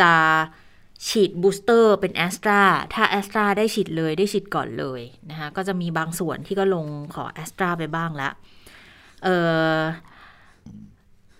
[0.00, 0.12] จะ
[1.08, 2.60] ฉีด booster เป็นแอสตรา
[2.94, 5.00] ถ้าแอสตราได้ฉีดเลยได้ฉีดก่อนเลย
[5.30, 8.32] นะคะก็จะมีบางส่วนที่ก็ลงขอแอสตราไปบ้างแล้ว
[9.24, 9.28] เอ
[9.76, 9.78] อ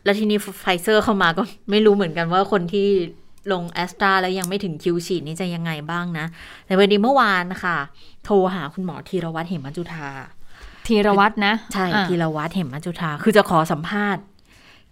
[0.04, 2.88] แล้วทีนี้ไฟเซอร์เข้ามาก็ไม่รู้เหมือนกันว่าคนที่
[3.52, 6.26] ลงแอสตราแล้วยังไม่ถึงคิวฉีดนี่จะยังไงบ้างนะ
[6.66, 7.76] แต่วันนี้เมื่อวานค่ะ
[8.24, 10.08] โทรหาคุณหมอธีระวัฒน์ เหมะจุฑา
[10.88, 14.22] ธีระวัฒน์นะ ใช่ธีระวัฒน์ เหมะจุฑาคือจะขอสัมภาษณ์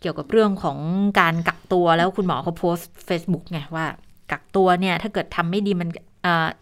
[0.01, 0.79] เกี่ยวกับเรื่องของ
[1.21, 3.87] การกักตัวแล้วคุณหมอเขาโพสต์ Facebook ไงว่า
[4.33, 5.89] กักตัวเนี่ย ถ้าเกิดทำไม่ดีมัน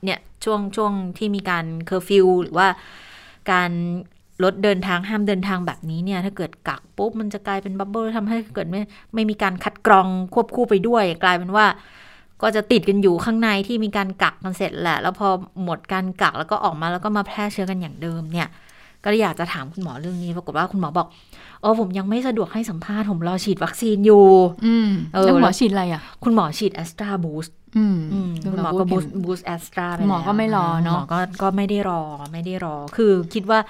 [0.05, 2.67] เนี่ยช่วงช่วงที่มีการเคอร์ฟิวหรือว่า
[3.53, 3.71] การ
[4.45, 8.81] ลดเดินทางห้ามเดินทางแบบนี้เนี่ย ถ้าเกิดกักปุ๊บมันจะกลายเป็น bubble ทำให้เกิดไม่
[9.15, 11.67] ไม่มีการคัดกรองควบคู่ไปด้วย กลายเป็นว่า
[12.43, 15.29] ก็จะติดกันอยู่ข้างในที่มีการกักกันเสร็จแหละ แล้วพอ
[15.63, 18.49] หมดการกักแล้วก็ออกมาแล้วก็มาแพร่เชื้อกันอย่างเดิมเนี่ย
[19.05, 21.07] ก็อยากจะถามคุณหมอเรื่องนี้ ปรากฏว่าคุณหมอบอก
[21.63, 24.27] อ๋อผมยังไม่สะดวกให้สัมภาษณ์ ผมรอฉีดวัคซีนอยู่
[24.67, 27.99] อืมแล้วหมอฉีดอะไรอะ คุณหมอฉีดแอสตรา boostอืม
[28.53, 28.85] คุณหมอก็
[29.25, 33.61] boost แอสตราหมอก็ไม่รอเนาะหมอก็ก็ไม่ได้รอไม่ได้รอ คือคิดว่า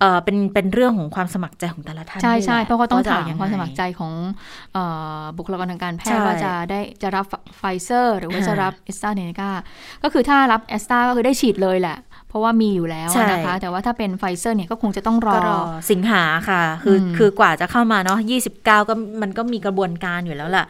[0.00, 4.12] เออเป็นเป็นเรื่องของความสมัครใจของแต่ละท่านใช่ใช่เพราะเขาต้องถามความสมัครใจของ
[5.36, 7.24] บุคลากรทางการแพทย์ว่าจะได้จะรับ
[7.58, 9.50] ไฟเซอร์ หรือว่าจะรับแอสตราเซเนกา
[10.02, 11.96] ก็คือถ้ารับแอสตราก็คือได้ฉีดเลยแหละ
[12.32, 15.38] เพราะว่ามีอยู่แล้วนะคะ แต่ว่าถ้าเป็นไฟเซอร์เนี่ยก็คงจะต้องรอ
[15.90, 20.64] สิงหาค่ะ คือคือกว่าจะเข้ามาเนาะ29 ก็มันก็มีกระบวนการอยู่แล้วล่ะ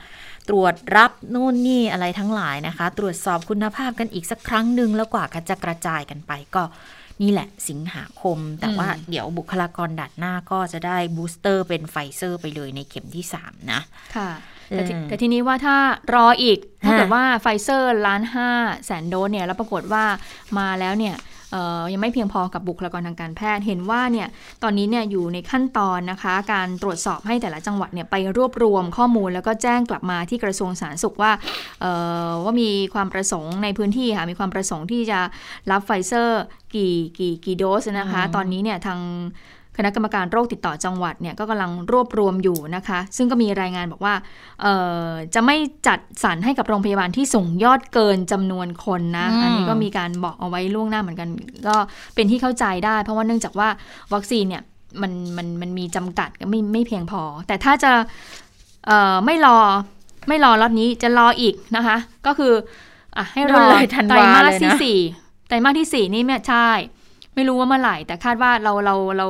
[0.49, 6.63] ตรวจรับนู่นนี่อะไรทั้งหลายนะคะ ตรวจสอบคุณภาพกันอีกสักครั้งหนึ่งแล้วกว่าจะกระจายกันไปก็
[7.23, 13.81] นี่แหละสิงหาคม แต่ว่าเดี๋ยวบุคลากรด่านหน้าก็จะได้ booster เป็นไฟเซอร์ไปเลยในเข็มที่ 3 นะ
[14.17, 14.31] ค่ะ
[14.71, 15.77] แต่ทีนี้ว่าถ้า
[16.15, 18.51] รออีก ถ้าเกิดว่าไฟเซอร์ล้านห้า
[18.85, 20.05] แสนโดสเนี่ย แล้วปรากฏว่า
[20.59, 21.17] มาแล้วเนี่ย
[21.93, 24.29] ยังไม่เพียงพอกับบุคลากรทางการแพทย์ เห็นว่าเนี่ย
[24.63, 31.33] ตอนนี้เนี่ยอยู่ในขั้นตอนนะคะ การตรวจสอบให้แต่ละจังหวัดเนี่ยไปรวบรวมข้อมูล แล้วก็แจ้งกลับมาที่กระทรวงสาธารณสุขว่า
[32.45, 35.21] ว่ามีความประสงค์ในพื้นที่ค่ะมีความประสงค์ที่จะ
[35.71, 36.43] รับไฟเซอร์
[36.75, 39.01] กี่กี่กี่โดสนะคะ ตอนนี้เนี่ยทาง
[39.77, 44.15] คณะกรรมการโรคติดต่อจังหวัดเนี่ยก็กำลังรวบรวมอยู่นะคะ ซึ่งก็มีรายงานบอกว่า
[45.35, 45.57] จะไม่
[45.87, 51.29] จัดสรรให้กับโรงพยาบาลที่ส่งยอดเกินจำนวนคนนะอันนี้ก็มีการบอกเอาไว้ล่วงหน้าเหมือนกัน
[51.69, 51.77] ก็
[52.15, 53.69] เป็นที่เข้าใจได้ เพราะว่าเนื่องจากว่า
[54.15, 54.63] วัคซีนเนี่ย
[55.03, 57.93] มันมันมันมีจำกัดก็ไม่ไม่เพียงพอ แต่ถ้าจะ
[59.25, 59.59] ไม่รอ
[60.29, 62.53] ไม่รอรอดนี้จะรออีกนะคะ ก็คือ
[63.17, 63.65] อให้รอ
[64.09, 64.99] ไตรมาสที่สี่
[65.49, 66.69] ไตรมาสที่สี่นี่ไม่ใช่
[67.35, 69.27] ไม่รู้ว่าเมื่อไหร่แต่คาดว่าเราเราเรา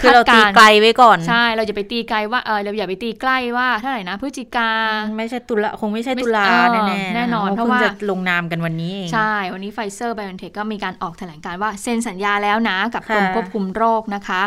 [0.00, 4.70] คือเราตีไกลไว้ก่อน ใช่ เราจะไปตีไกลว่าเออเราอย่าไปตีใกล้ว่าเท่าไหร่นะพฤศจิกา
[5.16, 6.80] ไม่ใช่ตุลาคงไม่ใช่ตุลาแน่
[7.16, 14.42] แน่นอนเพราะว่าจะลงนามกันวันนี้เองใช่ วันนี้ไฟเซอร์ BioNTech ก็มีการออกแถลงการณ์ว่าเซ็นสัญญาแล้วนะกับกรมควบคุมโรคนะคะ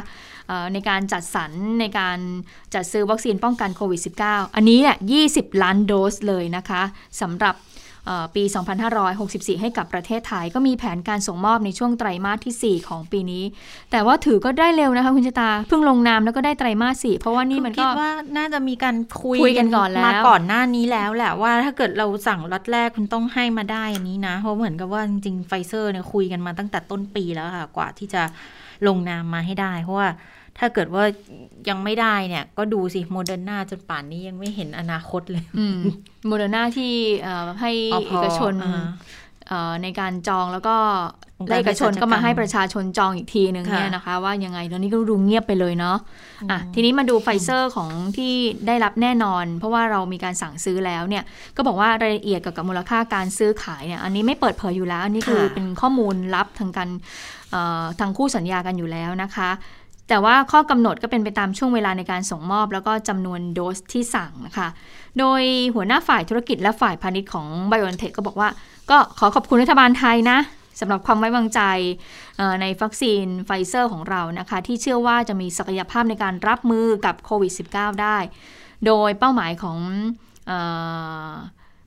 [0.74, 2.18] ในการจัดสรรในการ
[2.74, 4.98] จัดซื้อวัคซีนป้องกันโควิด -19 อันนี้เนี่ย
[5.30, 6.82] 20 ล้านโดสเลยนะคะ
[7.22, 7.56] สำหรับ
[8.36, 8.44] ปี
[9.02, 13.44] 2564 ให้กับประเทศไทย ก็มีแผนการส่งมอบในช่วงไตรมาสที่ 4 ของปีนี้
[13.92, 28.24] แต่ว่าถือก็ได้เร็วนะคะคุณชะตาเพิ่งลงนามแล้วก็ได้ไตรมาสสี่เพราะว่านี่มันก็คิดว่าน่าจะมีการคุยกันก่อนแล้วมาก่อนหน้านี้แล้วแหละว่าถ้าเกิดเราสั่งล็อตแรกคุณต้องให้มาได้อันนี้นะ เพราะเหมือนกับว่าจริงๆไฟเซอร์เนี่ยคุยกันมาตั้งแต่ต้นปีแล้วค่ะกว่าที่จะ
[28.88, 30.08] ลงนามมาให้ได้ เพราะว่า
[30.60, 31.04] ถ้าเกิดว่า
[31.70, 35.44] ยังไม่ได้เนี่ย ก็ดูสิโมเดอร์นาจนป่านนี้ยังไม่เห็นอนาคตเลย
[36.28, 36.94] โมเดอร์นาที่
[37.62, 37.72] ให้
[38.10, 38.54] เอกชน
[39.84, 40.76] ในการจองแล้วก็
[41.50, 45.98] เอกชนก็มาให้ประชาชนจองอีกทีหนึ่งเนี่ยนะคะ ว่ายังไงตอนนี้ก็ดูเงียบไปเลยเนาะ
[46.52, 48.34] อะทีนี้มาดูไฟเซอร์ของที่
[48.68, 51.24] ได้รับแน่นอน เพราะว่าเรามีการสั่งซื้อแล้วเนี่ย
[51.56, 56.90] ก็บอกว่ารายละเอียดเกี่ยวกับมูลค่าการซื้อขายเนี่ยอันนี้ไม่เปิดเผยอยู่แล้ว อันนี้คือเป็นข้อมูลลับทางการ
[58.00, 59.50] ทางคู่สัญญากันอยู่แล้วนะคะ
[60.08, 64.68] แต่ว่าข้อกำหนดก็เป็นไปตามช่วงเวลาในการส่งมอบ แล้วก็จำนวนโดสที่สั่งนะคะ
[65.20, 65.42] โดย
[65.76, 68.50] หัวหน้าฝ่ายธุรกิจและฝ่ายพาณิชย์ของ b i o n t e c h ก็บอกว่า
[68.90, 70.40] ก็ขอขอบคุณรัฐบาลไทยนะ
[70.80, 71.62] สำหรับความไว้วางใจ
[72.62, 78.18] ในวัคซีนไฟเซอร์ของเรานะคะ ที่เชื่อว่าจะมีศักยภาพในการรับมือกับโควิด -19 ได้
[78.86, 79.78] โดยเป้าหมายของ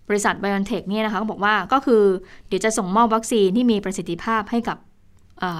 [0.08, 2.02] บริษัท b i o n t e c h เนี่ยนะคะก็บอกว่าก็คือ
[2.48, 4.76] เดี๋ยวจะส่งมอบวัคซีนที่มีประสิทธิภาพให้กับ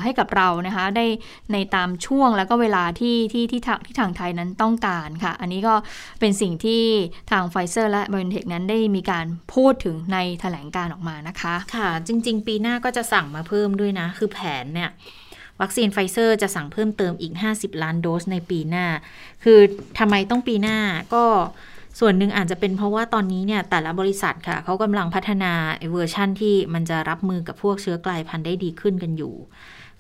[0.02, 1.06] ให้กับเรานะคะได้
[1.52, 5.74] ในตามช่วงแล้วก็เวลาที่ที่ที่ทางที่ทางไทยนั้นต้องการค่ะ อันนี้ก็
[6.20, 6.82] เป็นสิ่งที่
[7.30, 14.90] ทางไฟเซอร์และ BioNTech นั้นได้มีการพูดถึงในแถลงการณ์ออกมานะคะ ค่ะ จริง ๆ ปีหน้าก็จะสั่งมาเพิ่มด้วยนะ คือแผนเนี่ย
[15.60, 18.86] วัคซีนไฟเซอร์จะสั่งเพิ่มเติมอีก 50 ล้านโดสในปีหน้า
[19.44, 19.60] คือ
[19.98, 20.78] ทำไมต้องปีหน้า
[21.14, 21.24] ก็
[21.98, 25.52] ส่วนหนึ่งอาจจะเป็นเพราะว่าตอนนี้เนี่ยแต่ละบริษัทค่ะเขากำลังพัฒนา
[25.92, 29.34] เวอร์ชั่นที่มันจะรับมือกับพวกเชื้อกลายพันธุ์ได้ดีขึ้นกันอยู่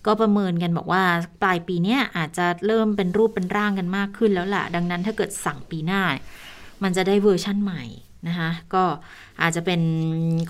[0.06, 1.02] ก็ประเมินกันบอกว่า
[1.42, 6.02] ปลายปีนี้อาจจะเริ่มเป็นรูปเป็นร่างกันมากขึ้นแล้วล่ะ ดังนั้นถ้าเกิดสั่งปีหน้า
[6.82, 7.84] มันจะได้เวอร์ชั่นใหม่
[8.28, 8.84] นะคะก็
[9.42, 9.80] อาจจะเป็น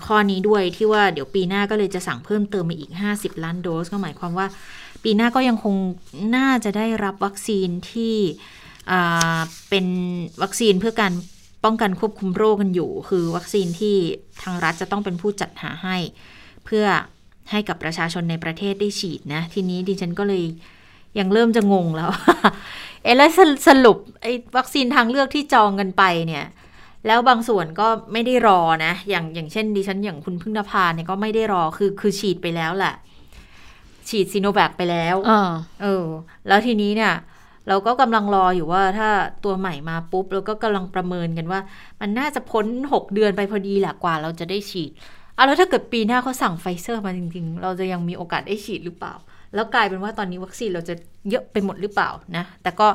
[0.05, 4.47] ข้อนี้ด้วยที่ว่าเดี๋ยวปีหน้าก็เลยจะสั่งเพิ่มเติมมาอีก 50 ล้านโดส ก็หมายความว่า
[5.03, 5.75] ปีหน้าก็ยังคง
[6.35, 8.15] น่าจะได้รับวัคซีนที่
[9.69, 9.85] เป็น
[10.41, 11.13] วัคซีนเพื่อการ
[11.63, 13.95] ป้องกันควบคุมโรคกันอยู่ คือวัคซีนที่
[14.43, 15.97] ทางรัฐจะต้องเป็นผู้จัดหาให้
[16.65, 16.85] เพื่อ
[17.51, 20.43] ให้กับประชาชนในประเทศได้ฉีดนะ ทีนี้ดิฉันก็เลย
[21.19, 22.09] ยังเริ่มจะงงแล้ว
[23.03, 26.45] เอะแล้วสสรุปไอ้วัคซีนทางเลือกที่จองกันไปเนี่ย
[27.07, 32.93] แล้วบางส่วนก็ไม่ได้รอนะ อย่างอย่างเช่นดิฉันอย่างคุณพึ่งนภาเนี่ยก็ไม่ได้รอคือคือฉีดไปแล้วแหละ
[34.09, 36.05] ฉีดซีโนแวคไปแล้ว เออเออ
[36.47, 37.13] แล้วทีนี้เนี่ย
[37.67, 39.09] เราก็กำลังรออยู่ว่าถ้า
[39.43, 41.59] ตัวใหม่มาปุ๊บเราก็กำลังประเมินกันว่า
[42.01, 44.91] มันน่าจะพ้น 6 เดือนไปพอดีแหละกว่าเราจะได้ฉีด
[45.37, 49.13] อะแล้วถ้าเกิดปีหน้าเขาสั่งไฟเซอร์มาจริงๆ เราจะยังมีโอกาสได้ฉีดหรือเปล่า
[49.55, 50.95] แล้วกลายเป็นว่าตอนนี้วัคซีนเราจะ
[51.29, 52.87] เยอะไปหมดหรือเปล่านะ แต่ก็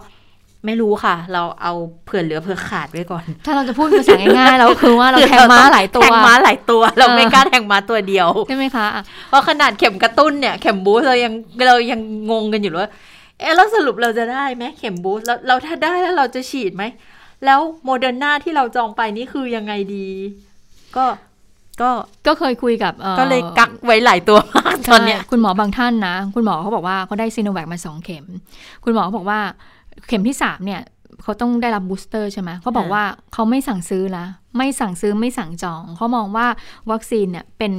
[0.66, 1.72] ไม่รู้ค่ะ เราเอา
[2.04, 11.32] เผื่อเหลือเผื่อขาดไว้ก่อน ถ้าเราจะพูดภาษาง่ายๆเราคือว่าเราแทงม้าหลายตัวแทงม้าหลายตัว เราไม่เออกล้าแทงม้าตัวเดียวใช่ไหมคะอะเพราะขนาดเข็มกระตุ้นเนี่ยเข็มบูสต์เรายัง
[11.68, 12.00] เรายัง
[12.30, 12.90] งงกันอยู่เลยว่า
[13.40, 16.84] เอะแล้วสรุปเราจะได้ไหมเข็มบูสต์แล้วเราถ้าได้แล้วเราจะฉีดไหม
[17.44, 20.06] แล้วโมเดอร์นาที่เราจองไปนี่คือยังไงดี
[20.96, 21.04] ก็
[21.80, 21.90] ก็
[22.26, 28.24] ก็เคยคุยกับอ่อก็เลยกักไว้หลายตัวมากตอนเนี้ยใช่คุณหมอบางท่านนะ คุณหมอเขาบอกว่าเขาได้ซีโนแวคมาสองเข็ม
[28.84, 29.40] คุณหมอเขาบอกว่า
[30.06, 30.82] เข็มที่สามเนี่ย
[31.22, 34.24] เขาต้องได้รับ booster ใช่ไหมเขาบอกค่ะว่าเขาไม่สั่งซื้อละ
[34.56, 36.46] ไม่สั่งซื้อไม่สั่งจอง เขามองว่า
[36.90, 37.72] วัคซีนเนี่ยเป็น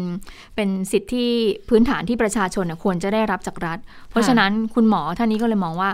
[0.55, 1.25] เป็นสิทธิ
[1.69, 3.77] พื้นฐานที่ประชาชนน่ะควรจะได้รับจากรัฐ
[4.09, 5.89] เพราะฉะนั้นคุณหมอท่านนี้ก็เลยมองว่า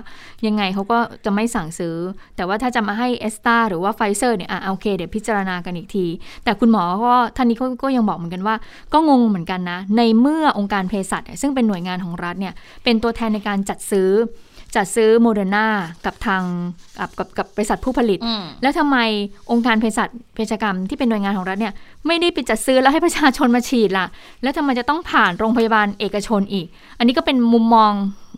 [0.48, 1.96] ยังไงเขาก็จะไม่สั่งซื้อ
[2.36, 6.06] แต่ว่าถ้าจะมาให้แอสตราหรือว่าไฟเซอร์เนี่ยอะโอเคเดี๋ยวพิจารณากันอีกที
[6.44, 8.56] แต่คุณหมอก็ท่านนี้เขาก็ยังบอกเหมือนกันว่า
[8.94, 14.10] ก็งงเหมือนกันนะ ในเมื่อองค์การเภสัชซึ่งเป็นหน่วยงานของรัฐเนี่ยเป็นตัวแทนในการจัดซื้อ
[14.76, 15.68] จัดซื้อโมเดอร์นา
[16.06, 16.44] กับทาง
[17.00, 18.98] กับกับกับบริษัทผู้ผลิตอืมแล้วทำไม
[19.52, 21.74] องค์การเภสัชเภสัชกรรมที่เป็นหน่วยงานของรัฐเนี่ย
[22.08, 24.06] ไม่ได้ไปจัดซื้อแล้วให้ประชาชนมาฉีดล่ะ
[24.44, 26.66] แล้วทำไมจะต้องผ่านโรงพยาบาลเอกชนอีก
[26.98, 27.94] อันนี้ก็เป็นมุมมอง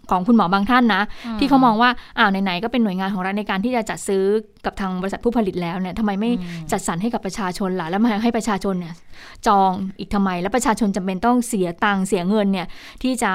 [0.10, 1.04] ของคุณหมอบางท่านนะ
[1.40, 4.24] ที่เขามองว่าอ้าวไหนๆก็เป็นหน่วยงานของรัฐในการที่จะจัดซื้อ
[4.66, 6.32] กับทางบริษัทผู้ผลิตแล้วเนี่ยทำไมไม่
[6.72, 8.94] จัดสรรให้กับประชาชนล่ะแล้วมาให้ประชาชนเนี่ย
[9.48, 12.68] จองอีกทำไม แล้วประชาชนจำเป็นต้องเสียตังค์เสียเงินเนี่ย
[13.04, 13.32] ที่จะ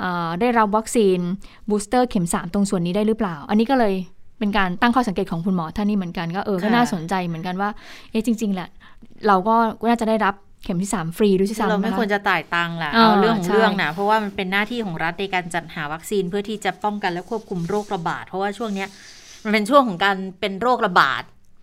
[0.00, 1.18] เอ่อได้รับวัคซีน
[1.68, 3.94] บูสเตอร์เข็ม 3 ตรงส่วนนี้ได้หรือเปล่า อันนี้ก็เลย
[4.38, 7.70] เป็นการตั้งข้อสังเกตของคุณหมอท่านนี้เหมือนกันก็เออก็ค่ะน่าสนใจเหมือนกันว่า
[8.10, 8.68] เอ๊ะจริง ๆแหละ
[9.26, 9.56] เราก็
[9.88, 18.88] น่าจะได้รับ เข็มที่ 3 ฟรีด้วยซ้ำเราไม่นะคะควรจะจ่ายตังค์แหละอ่าเอาเรื่องของใช่เรื่องนะเพราะว่ามันเป็นหน้าที่ของรัฐในการจัดหาวัคซีนเพื่อที่จะป้องกันและควบคุมโรคระบาด เพราะว่าช่วงเนี้ย
[19.44, 21.22] มันเป็นช่วงของการเป็นโรคระบาด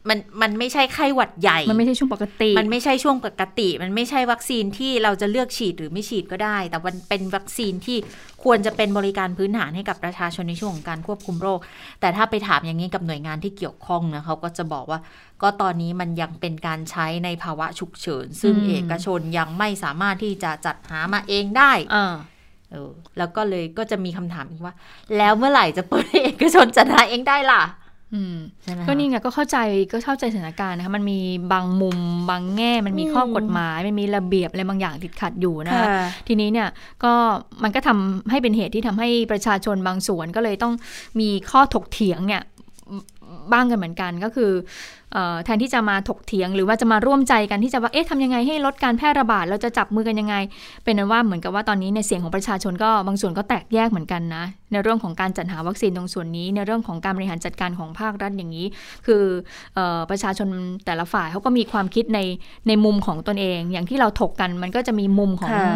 [0.10, 7.98] มันมันไม่ใช่ไข้หวัดใหญ่ มันไม่ใช่ช่วงปกติ มันไม่ใช่ช่วงปกติ มันไม่ใช่วัคซีนที่เราจะเลือกฉีดหรือไม่ฉีดก็ได้ แต่มันเป็นวัคซีนที่
[8.44, 11.60] ควรจะเป็นบริการพื้นฐานให้กับประชาชนในช่วงของการควบคุมโรค
[12.02, 15.00] แต่ถ้าไปถามอย่างนี้กับหน่วยงานที่เกี่ยวข้องนะเขาก็จะบอกว่า
[15.42, 22.14] ก็ตอนนี้มันยังเป็นการใช้ในภาวะฉุกเฉิน ซึ่งอืมเอกชนยังไม่สามารถที่จะจัดหามาเองได้อ่า
[22.72, 24.74] เออแล้วก็เลยก็จะมีคำถามอีกว่า
[25.18, 27.83] แล้วเมื่อไหร่จะเปิดให้เอกชนจัดหาเองได้ล่ะอืม
[28.64, 29.58] ใช่ไหมคะก็นี่ไงก็เข้าใจ
[29.92, 31.20] ก็เข้าใจสถานการณ์นะคะมันมี
[31.52, 31.98] บางมุม
[32.30, 36.68] บางแง่มันมีอืมข้อกฎหมาย มันมีระเบียบอะไรบางอย่างติดขัดอยู่นะคะค่ะทีนี้เนี่ย
[37.04, 37.14] ก็
[37.64, 40.74] มันก็ทำให้เป็นเหตุที่ทำให้ประชาชนบางส่วนก็เลยต้อง
[41.20, 42.44] มีข้อถกเถียงเนี่ย
[43.54, 44.52] บ้างกันเหมือนกันก็คือ
[45.03, 45.03] เออ
[45.46, 50.36] แทนที่จะมาถกเถียง หรือว่าจะมาร่วมใจกันที่จะว่าเอ๊ะทำยังไงให้ลดการแพร่ระบาดเราจะจับมือกันยังไง
[50.84, 58.66] เป็นนั้นว่าเหมือนกับว่าตอนนี้ในเสียงของประชาชนก็บางส่วนก็แตกแยกเหมือนกันนะในเรื่องของการจัดหาวัคซีนตรงส่วนนี้ ในเรื่องของการบริหารจัดการของภาครัฐอย่างนี้
[59.06, 59.24] คือ
[59.76, 60.48] เออประชาชน
[60.86, 62.20] แต่ละฝ่ายเขาก็มีความคิดใน
[62.68, 65.72] ในมุมของตนเอง อย่างที่เราถกกันมันก็จะมีมุมของค่ะ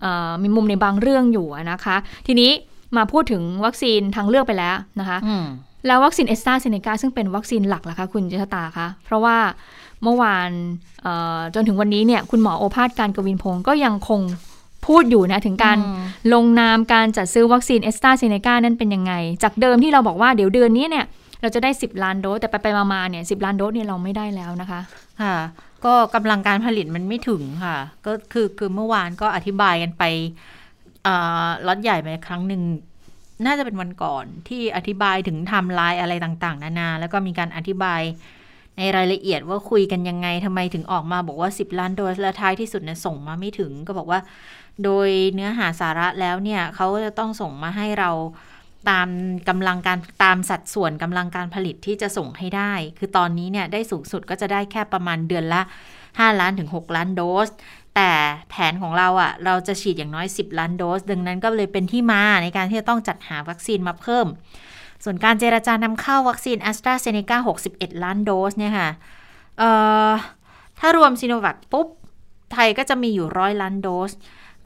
[0.00, 2.50] เออมีมุมในบางเรื่องอยู่อะนะคะ ทีนี้
[2.96, 5.46] มาพูดถึงวัคซีนทางเลือกไปแล้วนะคะอืม
[5.86, 9.36] แล้ววัคซีนแอสตราเซเนกาซึ่งเป็นวัคซีนหลักล่ะคะคุณเจษฎาคะ เพราะว่า
[10.02, 10.50] เมื่อวาน
[11.02, 14.20] เอ่อจนถึงวันนี้เนี่ยคุณหมอโอภาสการย์กวินพงศ์ก็ยังคง
[14.86, 16.02] พูดอยู่นะถึงการอืม
[16.34, 19.12] ลงนามการจัดซื้อวัคซีนแอสตราเซเนกานั้นเป็นยังไง
[19.42, 21.04] จากเดิมที่เราบอกว่าเดี๋ยวเดือนนี้เนี่ย
[21.40, 24.80] เราจะได้ 10 ล้านโดส แต่ไปไปๆมาๆเนี่ยสิบล้านโดสเนี่ยเราไม่ได้แล้วนะคะ
[25.22, 25.36] ค่ะ
[25.84, 30.02] ก็กำลังการผลิตมันไม่ถึงค่ะ ก็คือคือเมื่อวานก็อธิบายกันไป
[31.04, 31.14] เอ่
[31.44, 32.62] อล็อตใหญ่ไปครั้งหนึ่ง
[33.46, 38.02] น่าจะเป็นวันก่อนที่อธิบายถึงทม์ไลน์อะไรต่างๆ นานา แล้วก็มีการอธิบาย
[38.78, 44.20] ในรายละเอียดว่าคุยกันยังไงทำไมถึงออกมาบอกว่า 10 ล้านโดสและท้ายที่สุดเนี่ยส่งมาไม่ถึง ก็บอกว่า
[44.84, 48.10] โดยเนื้อหาสาระแล้วเนี่ยเขาจะต้องส่งมาให้เรา
[48.90, 49.08] ตาม
[49.48, 55.62] กำลังการตามสัดส่วนกำลังการผลิตที่จะส่งให้ได้ คือตอนนี้เนี่ยได้สูงสุดก็จะได้แค่ประมาณเดือนละ
[56.00, 57.48] 5 ล้านถึง 6 ล้านโดส
[57.98, 58.14] แต่
[58.50, 64.26] แผนของเราอะ่ะ เราจะฉีดอย่างน้อย 10 ล้านโดส ดังนั้นก็เลยเป็นที่มาในการที่จะต้องจัดหาวัคซีนมาเพิ่ม
[65.04, 67.36] ส่วนการเจราจานำเข้าวัคซีน a s t r a z เซ e c a
[67.70, 68.88] 61 ล้านโดสเนี่ยค่ะ
[70.78, 71.88] ถ้ารวมซีโนแวคปุ๊บ
[72.52, 74.10] ไทยก็จะมีอยู่ร้อยล้านโดส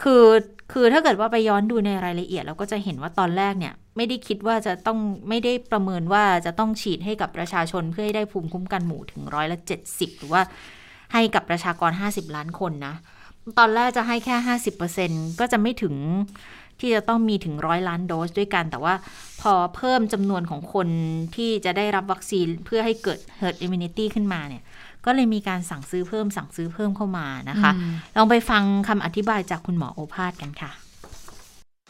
[0.02, 0.24] คือ
[0.72, 10.42] คือถ้าเกิดว่าไปย้อนดูในรายละเอียด เราก็จะเห็นว่าตอนแรกเนี่ยไม่ได้คิดว่าจะต้องไม่ได้ประเมินว่าจะต้องฉีดให้กับประชาชนเพื่อให้ได้ภูมิคุ้มกันหมู่ถึงร้อยละเจ็ดสิบหรือว่า
[11.12, 12.94] ให้กับประชากร 50 ล้านคนนะ
[13.58, 14.36] ตอนแรกจะให้แค่
[14.88, 15.94] 50%ก็จะไม่ถึง
[16.80, 18.94] ที่จะต้องมีถึงร้อยล้านโดสด้วยกัน แต่ว่า
[19.40, 20.88] พอเพิ่มจำนวนของคน
[21.36, 24.62] ที่จะได้รับวัคซีนเพื่อให้เกิด herd immunity ขึ้นมาเนี่ย
[25.04, 30.70] ก็เลยมีการสั่งซื้อเพิ่มสั่งซื้อเพิ่มเข้ามานะคะอืมลองไปฟังคำอธิบายจากคุณหมอโอภาสกันค่ะ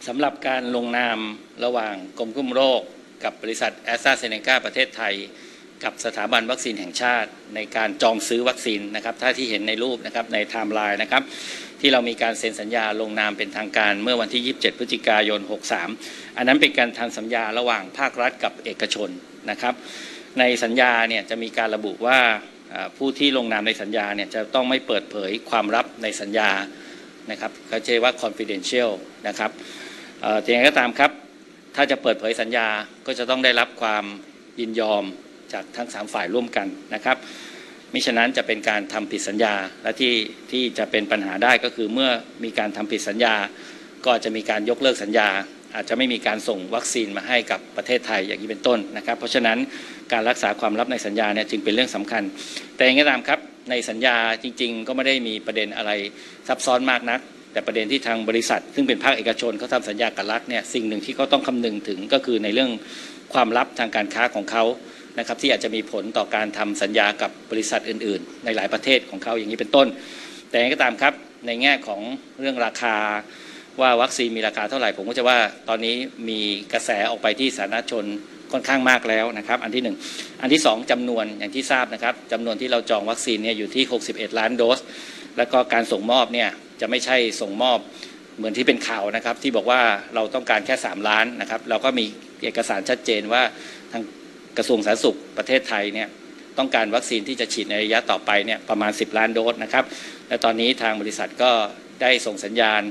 [0.09, 1.19] สำหรับการลงนาม
[1.65, 2.81] ระหว่างกรมควบคุมโรค
[3.25, 5.15] กับบริษัทแอสตราเซเนกาประเทศไทย
[5.85, 11.23] กับสถาบันวัคซีนแห่งชาติ ในการจองซื้อวัคซีนนะครับถ้าที่เห็นในรูปนะครับในไทม์ไลน์นะครับ
[11.81, 15.41] ที่เรามีการเซ็นสัญญาลงนามเป็นทางการเมื่อวันที่ 27 พฤศจิกายน
[15.89, 19.09] 63 อันนั้นเป็นการทำสัญญาระหว่างภาครัฐกับเอกชน
[19.51, 19.75] นะครับ
[20.39, 22.19] ในสัญญาเนี่ยจะมีการระบุว่า
[22.97, 26.51] ผู้ที่ลงนามในสัญญาเนี่ยจะต้องไม่เปิดเผยความลับในสัญญา
[27.31, 28.91] นะครับเขาเรียกว่า confidential
[29.29, 29.51] นะครับ
[30.25, 31.11] อ่อแต่ยังไงก็ตามครับ
[31.77, 32.69] ถ้าจะเปิดเผยสัญญา
[33.07, 34.05] ก็จะต้องได้รับความ
[34.61, 35.05] ยินยอม
[35.53, 37.17] จากทั้งสามฝ่ายร่วมกันนะครับ
[37.95, 40.15] มิฉะนั้นจะเป็นการทำผิดสัญญาและที่
[40.51, 42.11] ที่จะเป็นปัญหาได้ก็คือเมื่อ
[42.45, 43.35] มีการทำผิดสัญญา
[44.07, 45.29] ก็จะมีการยกเลิกสัญญา
[45.75, 49.59] อาจจะไม่มีการส่งวัคซีนมาให้กับประเทศไทยอย่างนี้เป็นต้นนะครับ เพราะฉะนั้น
[50.13, 52.23] การรักษาความลับในสัญญาเนี่ยจึงเป็นเรื่องสำคัญ
[52.77, 53.39] แต่อยังไงก็ตามครับ
[53.71, 55.91] ในสัญญาจริง ๆ ก็ไม่ได้มีประเด็นอะไร
[56.49, 57.21] ซับซ้อนมากนัก
[57.53, 62.71] แต่ประเด็นที่ทางบริษัท ซึ่งเป็นภาคเอกชนเขาทำสัญญากับรัฐเนี่ยสิ่งหนึ่งที่เขาต้องคำนึงถึงก็คือในเรื่อง
[63.35, 64.65] ความลับทางการค้าของเขา
[65.19, 69.87] นะครับที่อาจจะมีผลต่อการทำสัญญากับบริษัทอื่น ๆ ในหลายประเทศของเขาอย่างนี้เป็นต้น
[70.51, 71.15] แต่ยังไงก็ตามครับ
[71.47, 72.01] ในแง่ของ
[72.41, 72.97] เรื่องราคา
[73.81, 75.95] ว่าวัคซีนมีราคาเท่าไหร่ ผมก็จะว่าตอนนี้
[76.29, 76.41] มี
[76.73, 78.05] กระแสออกไปที่สาธารณชน
[78.53, 79.97] ค่อนข้างมากแล้วนะครับ อันที่หนึ่ง
[80.43, 84.79] อันที่สองจำนวนอย่างที่ทราบนะครับจำนวนที่เราจองวัคซีนเนี่ยอยู่ที่ 61 ล้านโดส
[85.39, 86.49] แล้วก็การส่งมอบเนี่ย
[86.81, 87.79] จะไม่ใช่ส่งมอบ
[88.37, 89.81] เหมือนที่เป็นข่าวนะครับ ที่บอกว่า
[90.15, 92.05] เราต้องการแค่ 3 ล้านนะครับ เราก็มี
[92.43, 93.43] เอกสารชัดเจนว่า
[93.93, 94.03] ทาง
[94.59, 96.09] กระทรวงสาธารณสุขประเทศไทยเนี่ย
[96.59, 99.85] ต้องการวัคซีนที่จะฉีดในระยะต่อไปเนี่ยประมาณ 10 ล้านโดสนะครับ
[100.29, 101.51] และตอนนี้ทางบริษัทก็
[102.03, 102.83] ได้ส่งสัญญาณ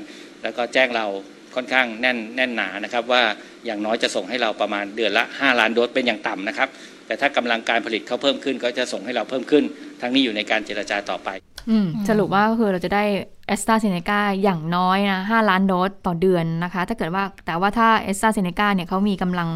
[0.44, 1.06] แล้วก็แจ้งเรา
[1.56, 3.24] ค่อนข้างแน่นแน่นหนานะครับ ว่า
[3.66, 6.70] อย่างน้อยจะส่งให้เราประมาณเดือนละ 5 ล้านโดสเป็นอย่างต่ำนะครับ
[7.08, 9.64] แต่ถ้ากำลังการผลิตเขาเพิ่มขึ้นก็จะส่งให้เราเพิ่มขึ้น
[10.02, 11.30] ทั้งนี้อยู่ในการเจรจาต่อไป
[11.70, 13.04] อืมสรุปว่าก็คือเราจะได้
[13.52, 19.50] แอสตราเซเนกาอย่างน้อยนะ5ล้านโดสต่อเดือนนะคะ ถ้าเกิดว่าแต่ว่าถ้าแอสตราเซเนกาเนี่ยเขามีกำลัง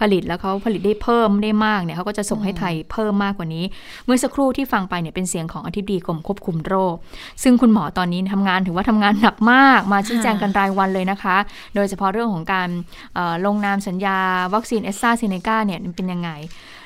[0.00, 3.64] ผลิตแล้วเขาผลิตได้เพิ่มได้มากเนี่ยเขาก็จะส่งให้ไทยเพิ่มมากกว่านี้
[4.04, 6.94] เมื่อสักครู่ที่ฟังไปเนี่ยเป็นเสียงของอธิบดีกรมควบคุมโรค
[7.42, 11.36] ซึ่งคุณหมอตอนนี้ทำงานถือว่าทำงานหนักมากมาชี้แจงกันรายวันเลยนะคะ
[11.74, 12.68] โดยเฉพาะเรื่องของการ
[13.14, 14.18] เอ่อลงนามสัญญา
[14.54, 16.30] วัคซีนแอสตราเซเนกาเนี่ยเป็นยังไง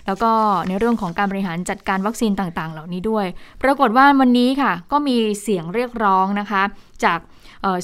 [0.06, 0.30] แล้วก็
[0.68, 3.26] ในเรื่องของการบริหารจัดการวัคซีนต่างๆ เหล่านี้ด้วย
[3.62, 6.62] ปรากฏว่าวันนี้ค่ะ ก็มีเสียงเรียกร้องนะคะ
[7.04, 7.20] จาก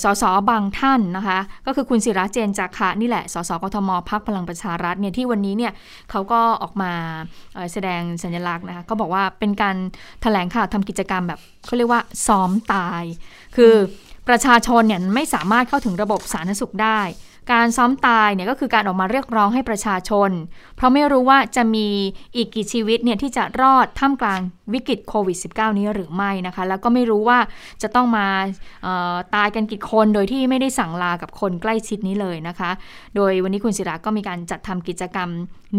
[0.02, 5.72] สสบางท่านนะคะ ก็คือคุณสิระเจนจาคะนี่แหละสสกทมพรรคพลังประชารัฐเนี่ยที่วันนี้เนี่ย
[6.10, 6.92] เขาก็ออกมา
[7.72, 9.76] แสดงสัญลักษณ์นะคะก็บอกว่าเป็นการ
[10.22, 13.02] แถลงข่าวทำกิจกรรมแบบเขาเรียกว่าซ้อมตาย
[13.56, 13.74] คือ
[14.28, 17.00] ประชาชนเนี่ยไม่สามารถเข้าถึงระบบสาธารณสุขได้
[17.52, 20.30] การซ้อมตายเนี่ยก็คือการออกมาเรียกร้องให้ประชาชน
[20.76, 21.88] เพราะไม่รู้ว่าจะมี
[22.36, 24.40] อีกกี่ชีวิตเนี่ยที่จะรอดท่ามกลาง
[24.72, 27.38] วิกฤตโควิด -19 นี้หรือไม่นะคะ แล้วก็ไม่รู้ว่า
[27.82, 28.26] จะต้องมา
[29.34, 32.70] ตายกันกี่คนโดยที่ไม่ได้สั่งลากับคนใกล้ชิดนี้เลยนะคะ
[33.16, 35.28] โดยวันนี้คุณศิระก็มีการจัดทำกิจกรรม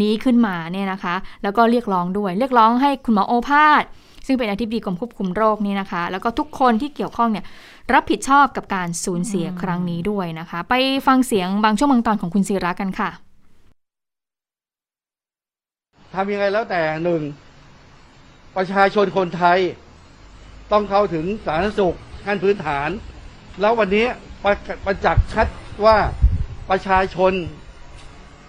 [0.02, 3.86] นี้ขึ้นมาเนี่ยนะคะ แล้วก็เรียกร้องด้วย เรียกร้องให้คุณหมอโอภาส
[4.28, 7.46] ซึ่งเป็นอธิบดีกรมควบคุมโรคนี่นะคะ แล้วก็ทุกคนที่เกี่ยวข้องเนี่ย
[7.94, 10.74] รับผิดชอบกับการสูญเสียครั้งนี้ด้วยนะคะ ไป
[11.08, 13.10] ฟังเสียงบางช่วงบางตอนของคุณศิระกันค่ะ
[16.14, 17.22] ทำยังไงแล้วแต่หนึ่ง
[18.56, 19.60] ประชาชนคนไทย
[20.72, 22.90] ต้องเข้าถึงสาธารณสุขขั้นพื้นฐาน
[23.62, 24.08] แล้ววันนี้
[24.44, 24.54] ประ
[24.86, 25.48] ประจักษ์ชัด
[25.86, 25.98] ว่า
[26.70, 27.34] ประชาชน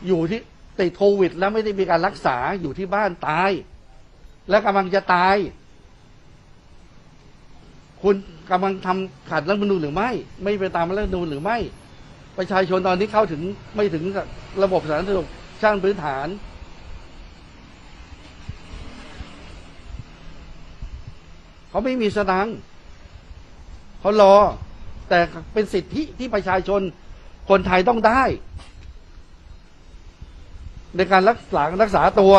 [0.07, 0.40] อยู่ที่
[0.81, 3.51] ติดโควิด แล้วไม่ได้มีการรักษาอยู่ที่บ้านตาย
[4.51, 5.37] และกำลังจะตาย
[8.03, 8.16] คุณ
[8.53, 10.11] กำลังทำขัดรัฐมนูญหรือไม่
[10.43, 11.59] ไม่ไปตามรัฐมนูญหรือไม่
[12.38, 13.43] ประชาชนตอนนี้เข้าถึง
[13.77, 14.05] ไม่ถึง
[14.62, 15.29] ระบบสาธารณสุข
[15.62, 16.27] ชั้นพื้นฐาน
[21.69, 22.49] เขาไม่มีสตัง
[24.01, 24.35] เขารอ
[25.09, 25.19] แต่
[25.53, 26.81] เป็นสิทธิที่ประชาชน
[27.51, 28.23] คนไทยต้องได้
[30.97, 32.35] ในการรักษารักษาตัว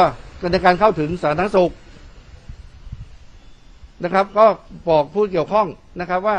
[0.54, 1.74] ในการเข้าถึงสาธารณสุข
[4.04, 4.46] นะครับ ก็
[4.90, 5.68] บอกผู้เกี่ยวข้อง
[6.00, 6.38] นะครับว่า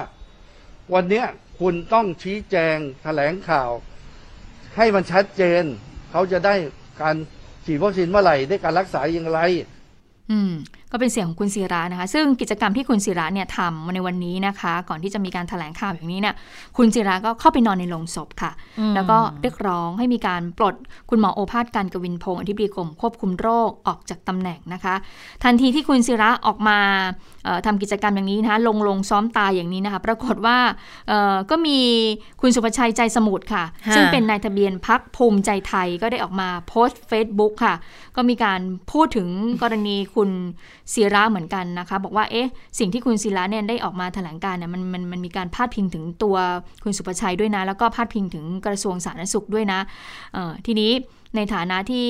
[0.94, 1.24] วันนี้
[1.60, 3.70] คุณต้องชี้แจงแถลงข่าว
[4.76, 5.62] ให้มันชัดเจน
[6.10, 6.54] เขาจะได้
[7.02, 7.16] การ
[7.64, 9.40] ฉีดวัคซีนเมื่อไหร่ได้การรักษาอย่างไร
[10.30, 10.52] อืม
[10.93, 16.35] ก็เป็นเสียงของคุณศิระนะคะ ซึ่งกิจกรรมที่คุณศิระเนี่ยทำมาในวันนี้นะคะ ก่อนที่จะมีการถแถลงข่าวอย่างนี้เนี่ย
[16.76, 18.53] คุณศิระก็เข้าไปนอนในโรงศพค่ะ
[18.95, 20.74] แล้วก็เรียกร้องให้มีการปลด
[21.11, 24.95] คุณหมอโอภาสการกวินพงศ์อธิบดีกรมควบคุมโรคออกจากตำแหน่งนะคะ
[25.45, 26.78] ทันทีที่คุณศิระออกมา
[27.66, 30.59] ทำกิจกรรมอย่างนี้นะคะลงลงซ้อมตายอย่างนี้นะคะ ปรากฏว่า
[31.51, 31.78] ก็มี
[32.41, 33.64] คุณสุภชัยใจสมุทรค่ะ
[33.95, 37.74] ซึ่งเป็นนายทะเบียนพักภูมิใจไทยก็ได้ออกมาโพสต์ Facebook ค่ะ
[38.16, 38.61] ก็มีการ
[38.93, 39.28] พูดถึง
[39.62, 40.30] กรณีคุณ
[40.93, 46.37] ศิระเหมือนกันนะคะ บอกว่าเอ๊ะสิ่งที่คุณศิระเนี่ยได้ออกมาแถลงการเนี่ยมันมันมันมีการพาดพิงถึงตัว
[46.85, 49.80] คุณสุภชัยด้วยนะ แล้วก็พาดพิงถึงกระทรวงสาธารณสุขด้วยนะ
[50.66, 50.93] ทีนี้
[51.37, 52.07] ในฐานะที่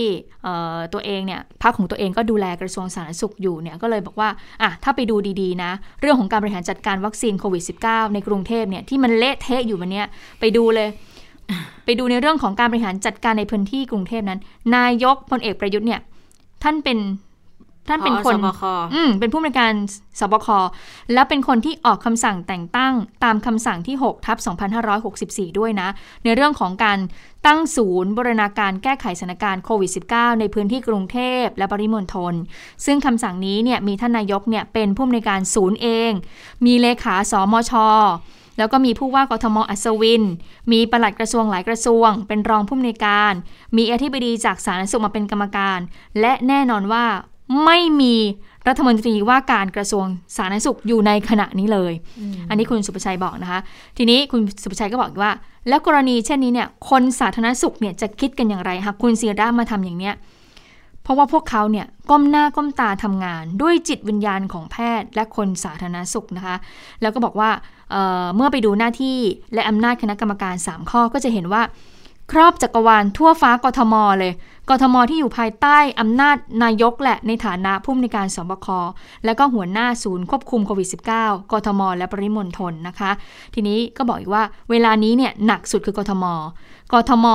[0.93, 4.29] ตัวเองเนี่ยพักของตัวเองก็ดูแลกระทรวงสาธารณสุขอยู่เนี่ยก็เลยบอกว่า
[4.62, 5.70] อะถ้าไปดูดีๆนะ
[6.01, 10.03] เรื่องของการบริหารจัดการวัคซีนโควิด -19 ในกรุงเทพเนี่ยที่มันเละเทะอยู่วันนี้
[10.41, 10.89] ไปดูเลย
[11.85, 14.41] ไปดูในเรื่องของการบริหารจัดการในพื้นที่กรุงเทพนั้น
[14.77, 16.01] นายกพลเอกประยุทธ์เนี่ย
[16.62, 16.99] ท่านเป็น
[17.89, 18.35] ท่านเป็นคน
[18.95, 19.72] อืมเป็นผู้บริการ
[20.20, 20.49] สบค
[21.12, 24.39] และเป็นคนที่ออกคำสั่งแต่งตั้งตามคำสั่งที่6ทับ
[24.99, 25.89] 2564 ด้วยนะ
[26.24, 26.99] ในเรื่องของการ
[27.47, 32.35] ตั้งศูนย์บรณาการแก้ไขสถานการณ์โควิด -19 ในพื้นที่กรุงเทพและปริมณฑล
[32.87, 36.11] ซึ่งคำสั่งนี้เนี่ยมีท่านนายกเนี่ยเป็นผู้บริการศูนย์เอง
[36.66, 37.72] มีเลขาสมช
[38.59, 40.22] แล้วก็มีผู้ว่ากทมอัศวิน
[40.72, 43.32] มีปลัดกระทรวงหลายกระทรวง เป็นรองผู้อำนวยการ
[43.76, 45.78] มีอธิบดีจากสาธารณสุขมาเป็นกรรมการ
[46.20, 47.05] และแน่นอนว่า
[47.64, 48.14] ไม่มี
[48.68, 51.92] รัฐมนตรีว่าการกระทรวงสาธารณสุขอยู่ในขณะนี้เลย
[52.49, 53.61] อันนี้คุณสุประชัยบอกนะคะ
[53.99, 55.32] ทีนี้คุณสุประชัยก็บอกว่า
[55.68, 60.14] แล้วกรณีเช่นนี้เนี่ย คนสาธารณสุขเนี่ยจะคิดกันอย่างไรหากคุณเซียร่ามาทำอย่างเนี้ย
[61.03, 66.57] เพราะว่าพวกเขาเนี่ยก้มหน้าก้มตาทำงาน ด้วยจิตวิญญาณของแพทย์และคนสาธารณสุขนะคะ
[67.03, 67.51] แล้วก็บอกว่า
[67.90, 69.18] เเมื่อไปดูหน้าที่
[69.55, 71.62] และอำนาจคณะกรรมการ 3 ข้อก็จะเห็นว่า
[72.32, 74.32] ครอบจักรวาลทั่วฟ้ากทมเลย
[74.70, 78.66] กทมที่อยู่ภายใต้อำนาจนายกแหละในฐานะผู้มีการสบค
[79.24, 83.10] และก็หัวหน้าศูนย์ควบคุมโควิด -19 กทม และปริมณฑลนะคะ
[83.54, 86.24] ทีนี้ก็บอกอีกว่าเวลานี้เนี่ยหนักสุดคือกทม
[86.92, 87.26] กทม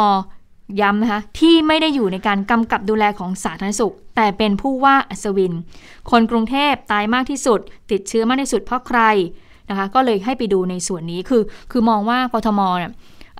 [0.81, 5.53] ย้ำนะคะที่ไม่ได้อยู่ในการกำกับดูแลของสาธารณสุข แต่เป็นผู้ว่าอัศวิน
[6.11, 7.59] คนกรุงเทพตายมากที่สุด
[7.91, 9.01] ติดเชื้อมากที่สุดเพราะใคร
[9.69, 12.91] นะคะก็เลยให้ไปดูในส่วนนี้คือ คือมองว่ากทมเนี่ย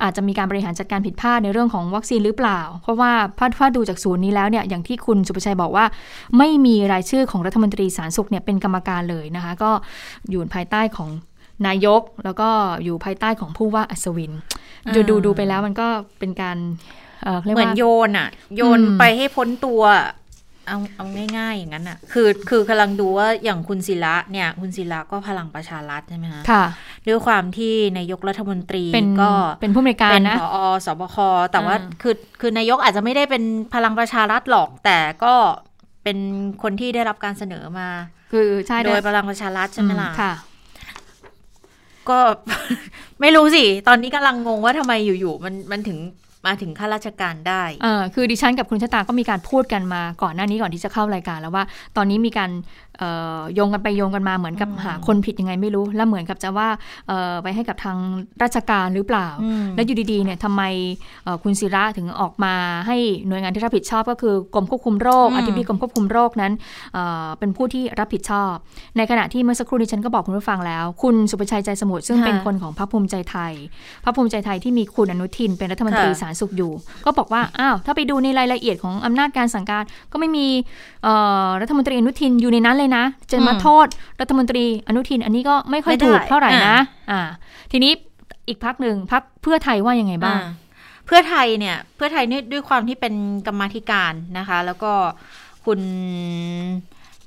[0.03, 3.11] อาจจะมีการบริหารจัดการผิดพลาดในเรื่องของวัคซีนหรือเปล่า เพราะว่า
[3.57, 5.85] พาดดูจากศูนย์นี้แล้วเนี่ยอย่างที่คุณสุประชัยบอกว่า
[6.37, 9.71] ไม่มีรายชื่อของรัฐมนตรีสาธารณสุขเนี่ยเป็นกรรมการเลยนะคะ ก็
[10.29, 11.09] อยู่ภายใต้ของ
[11.67, 12.49] นายก แล้วก็
[12.83, 14.31] อยู่ภายใต้ของผู้ว่าอัศวิน
[14.93, 15.87] ดูดูดูไปแล้วมันก็
[16.19, 16.57] เป็นการ
[17.43, 19.81] เหมือนโยนอะโยนไปให้พ้นตัว
[20.69, 21.05] เอาเอา
[21.37, 26.63] ง่ายๆอย่างนั้นอะคือคือกำลังดูว่าอย่างคุณศิระเนี่ย คุณศิระก็พลังประชารัฐใช่ไหมคะค่ะ
[27.07, 28.83] ด้วยความที่นายกรัฐมนตรี
[29.21, 31.17] ก็เป็นผู้มีการนะเป็นผอสบค
[31.51, 33.43] แต่ว่าคือคือนายกอาจจะไม่ได้เป็น
[33.73, 35.33] พลังประชารัฐหรอก แต่ก็
[36.03, 36.17] เป็น
[36.63, 37.89] คนที่ได้รับการเสนอมา
[38.31, 40.33] คือใช่โดยพลังประชารัฐใช่ไหมล่ะค่ะ
[42.09, 42.19] ก็
[43.21, 45.97] ไม่รู้สิ ตอนนี้กำลังงงว่าทำไมอยู่ๆมันมันถึง
[46.45, 51.63] มาถึงข้าราชการได้ออคือดิฉันกับคุณชะตาก็มีการพูดกันมาก่อนหน้านี้ก่อนที่จะเข้ารายการแล้วว่า
[51.97, 52.51] ตอนนี้มีการ
[53.53, 56.69] โยงกันไปโยงกันมาเหมือนกับหาคนผิดยังไงไม่รู้ แล้วเหมือนกับจะว่า
[57.43, 57.97] ไปให้กับทาง
[58.43, 59.27] ราชการหรือเปล่า
[59.75, 60.61] แล้วอยู่ดีๆเนี่ยทำไม
[61.43, 62.53] คุณศิระถึงออกมา
[62.87, 62.97] ให้
[63.27, 66.53] หน่วยงานที่รับผิดชอบก็คือกรมควบคุมโรคอธิบดีกรมควบคุมโรคนั้น
[67.39, 68.53] เป็นผู้ที่รับผิดชอบ
[68.97, 73.53] ในขณะที่เมื่อสักครู่นี้ฉันก็บอกคุณผู้ฟังแล้ว คุณสุประชัยใจสมุทรซึ่งเป็นคนของพรรคภูมิใจไทย
[74.03, 76.71] พรรคภูมิใจไทยที่มีคุณอนุทิน เป็นรัฐมนตรีสาธารณสุขอยู่
[77.05, 80.47] ก็บอกว่าอ้าวถ้าไปดูในรายละเอียดของอำนาจการสั่งการก็ไม่มี
[81.61, 83.87] รัฐมนตรีอนุทินอยู่ในนั้นเลยนะ จะมาโทษ
[84.21, 86.77] รัฐมนตรีอนุทินอันนี้ก็ไม่ค่อยถูกเท่าไหร่นะ
[87.11, 87.21] อ่า
[87.71, 87.91] ทีนี้
[88.47, 90.39] อีกพักหนึ่งพักเพื่อไทยว่ายังไงบ้าง
[91.05, 93.13] เพื่อไทยเนี่ย เพื่อไทยนี่ด้วยความที่เป็น
[93.47, 94.91] กรรมธิการนะคะ แล้วก็
[95.65, 95.79] คุณ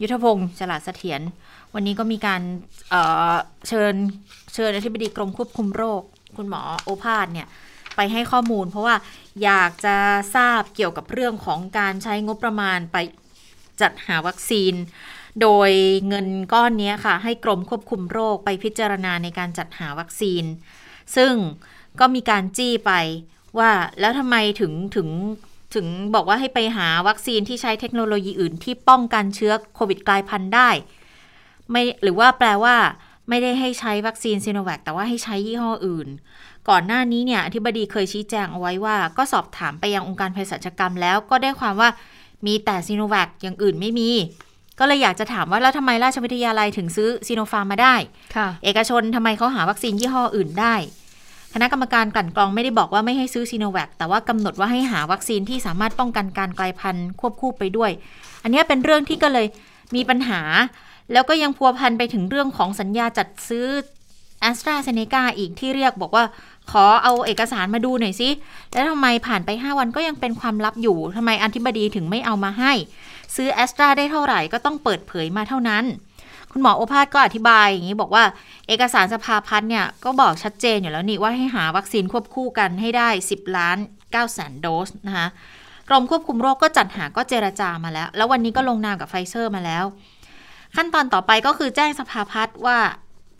[0.01, 1.21] ยุทธพงศ์ฉลาดเสถียร
[1.75, 2.43] วันนี้ก็มีการ
[2.91, 3.95] เเชิญ
[4.55, 6.03] เชิญอธิบดีกรมควบคุมโรค
[6.37, 7.49] คุณหมอโอภาสเนี่ย
[7.97, 8.95] ไปให้ข้อมูล เพราะว่า
[9.45, 9.97] อยากจะ
[10.37, 12.97] ทราบเกี่ยวกับเรื่องของการใช้งบประมาณไป
[13.81, 14.75] จัดหาวัคซีน
[15.41, 15.71] โดย
[16.09, 20.45] เงินก้อนนี้ค่ะ ให้กรมควบคุมโรคไปพิจารณาในการจัดหาวัคซีน
[21.17, 21.33] ซึ่ง
[22.01, 22.93] ก็มีการจี้ไป
[23.59, 23.71] ว่า
[24.01, 25.09] แล้วทำไมถึงถึง
[25.75, 30.71] ถึงบอกว่าให้ไปหาวัคซีนที่ใช้เทคโนโลยีอื่นที่ป้องกันเชื้อโควิดกลายพันธุ์ได้
[31.71, 32.77] ไม่หรือว่าแปลว่า
[33.29, 36.09] ไม่ได้ให้ใช้วัคซีนซีโนแวคแต่ว่าให้ใช้ยี่ห้ออื่น
[36.69, 41.91] ก่อนหน้านี้เนี่ยอธิบดีเคยชี้แจงเอาไว้ว่า ก็สอบถามไปยังองค์การเภสัชกรรมแล้วก็ได้ความว่า
[42.47, 44.11] มีแต่ซีโนแวคอย่างอื่นไม่มี
[44.79, 47.95] ก็เลยอยากจะถามว่า แล้วทำไมราชวิทยาลัยถึงซื้อซีโนฟาร์มมาได้
[48.37, 50.75] ค่ะเอกชนทำไมเขาหาวัคซีนยี่ห้ออื่นได้
[51.55, 57.91] คณะกรรมการกลั่นกรองไม่ได้บอกว่าไม่ให้ซื้อซีโนแวคแต่ว่ากำหนดว่าให้หาวัคซีนที่สามารถป้องกันการกลายพันธุ์ควบคู่ไปด้วย
[58.43, 59.47] อันนี้เป็นเรื่องที่ก็เลย
[59.95, 60.41] มีปัญหา
[61.13, 63.67] แล้วก็ยังพัวพันไปถึงเรื่องของสัญญาจัดซื้อ
[64.41, 66.25] แอสตราเซเนกาอีกที่เรียกบอกว่า
[66.71, 68.29] ขอเอาเอกสารมาดูหน่อยสิ
[68.73, 72.73] แล้วทำไมผ่านไป 5 วันก็ยังเป็นความลับอยู่ ทำไมอธิบดีถึงไม่เอามาให้
[73.35, 75.85] ซื้อแอสตราได้เท่าไหร่ก็ต้องเปิดเผยมาเท่านั้น
[76.53, 78.25] คุณหมอโอภาสก็อธิบายอย่างนี้บอกว่า
[78.69, 85.29] เอกสารสภาพัฒน์เนี่ยก็บอกชัดเจนอยู่แล้วนี่ว่าให้หาวัคซีนควบคู่กันให้ได้ 10 ล้าน9แสนโดสนะคะ
[85.89, 89.85] กรมควบคุมโรคก็จัดหาก็เจรจามาแล้ว แล้ววันนี้ก็ลงนามกับไฟเซอร์มาแล้ว
[90.77, 92.79] ขั้นตอนต่อไปก็คือแจ้งสภาพัฒน์ว่า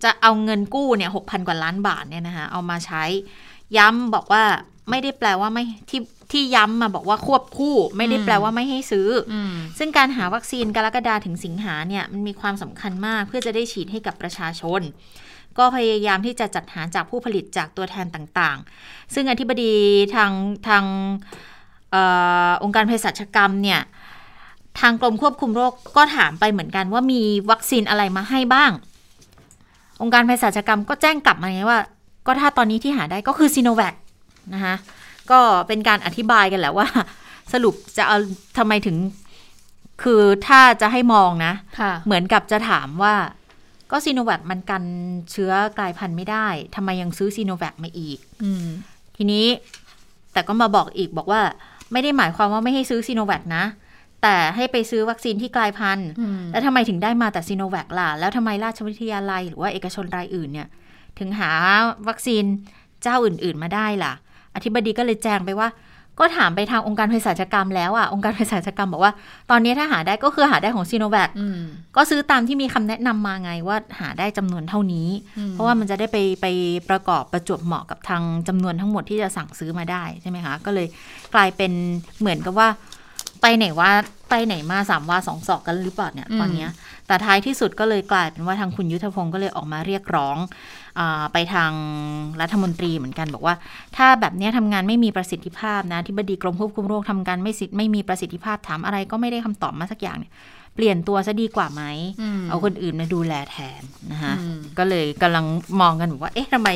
[0.05, 3.05] จะเอาเงินกู้เนี่ยหกพันกว่าล้านบาทเนี่ยนะคะเอามาใช้
[3.77, 4.43] ย้ำบอกว่า
[4.91, 6.01] ไม่ได้แปลว่าไม่ที่
[6.33, 14.81] ที่ย้ำมาบอกว่าควบคู่ไม่ได้แปลว่าไม่ให้ซื้อออืมซึ่งการหาวัคซีนกรกฎาถึงสิงหาเนี่ยมันมีความสำคัญมากเพื่อจะได้ฉีดให้กับประชาชน
[15.59, 19.73] ก็พยายามที่จะจัดหาจากผู้ผลิตจากตัวแทนต่างๆ ซึ่งอธิบดี
[20.15, 20.31] ทาง
[20.69, 20.85] ทาง
[21.91, 21.97] เอ
[22.49, 23.81] อองค์การเภสัชกรรมเนี่ย
[24.81, 27.21] ทางกรมควบคุมโรคก็ถามไปเหมือนกันว่ามี
[27.51, 28.71] วัคซีนอะไรมาให้บ้าง
[30.03, 31.81] องค์การเภสัชกรรมก็แจ้งกลับมาไงว่า
[32.27, 33.95] ก็ถ้าตอนนี้ที่หาได้ก็คือซีโนแวค
[34.55, 34.75] นะคะ
[35.33, 36.87] ก็เป็นการอธิบายกันแหละว่า
[37.53, 38.17] สรุปจะเอา
[38.59, 38.97] ทำไมถึง
[40.03, 43.15] คือถ้าจะให้มองนะค่ะเหมือนกับจะถามว่า
[43.91, 44.85] ก็ซีโนแวคมันกัน
[45.31, 48.67] เชื้อกลายพันธุ์ไม่ได้ทำไมยังซื้อซีโนแวคมาอีกอืม
[49.17, 49.47] ทีนี้
[50.33, 51.41] แต่ก็มาบอกอีกบอกว่า
[51.93, 53.65] ไม่ได้หมายความว่าไม่ให้ซื้อซีโนแวคนะ
[54.23, 60.69] แต่ให้ไปซื้อวัคซีนที่กลายพันธุ์อืมแล้วทำไมถึงได้มาแต่ซีโนแวคล่ะ แล้วทำไมราชวิทยาลัยหรือว่าเอกชนรายอื่นเนี่ย
[61.19, 61.51] ถึงหา
[62.09, 62.45] วัคซีน
[63.03, 64.13] เจ้าอื่น ๆ มาได้ล่ะ
[64.55, 65.69] อธิบดีก็เลยแจ้งไปว่า
[66.21, 69.13] ก็ถามไปทางองค์การเภสัชกรรมแล้วอะองค์การเภสัชกรรมบอกว่า
[69.51, 71.61] ตอนนี้ถ้าหาได้ก็คือหาได้ของซีโนแวคอืม
[71.97, 76.47] ก็ซื้อตามที่มีคำแนะนำมาไงว่าหาได้จำนวนเท่านี้อืมเพราะว่ามันจะได้ไปไป
[76.91, 80.87] ประกอบประจวบเหมาะกับทางจำนวนทั้งหมดที่จะสั่งซื้อมาได้ใช่ไหมคะก็เลย
[81.35, 81.73] กลายเป็น
[82.21, 82.69] เหมือนกับว่า
[83.43, 83.91] ไปไหนว่า
[84.31, 86.71] ไปไหนมาสามว่าสองศอกกันหรือเปล่าเนี่ยอืมตอนเนี้ย
[87.07, 90.82] แต่ท้ายที่สุดก็เลยกลายเป็นว่าทางคุณยุทธพงศ์ก็เลยออกมาเรียกร้องอา
[91.33, 91.73] ไปทาง
[92.41, 93.55] รัฐมนตรีเหมือนกัน บอกว่า
[93.97, 100.33] ถ้าแบบเนี้ยทำงานไม่มีประสิทธิภาพนะที่บดีกรมควบคุมโรคทำการไม่สิไม่มีประสิทธิภาพถามอะไรก็ไม่ได้คำตอบมาสักอย่างเนี่ย
[100.77, 101.83] เปลี่ยนตัวซะดีกว่าไหม
[102.39, 103.83] มเอาคนอื่นมาดูแลแทน
[104.13, 105.45] นะคะอืมก็เลยกำลัง
[105.81, 106.69] มองกันว่า เอ๊ะทำไม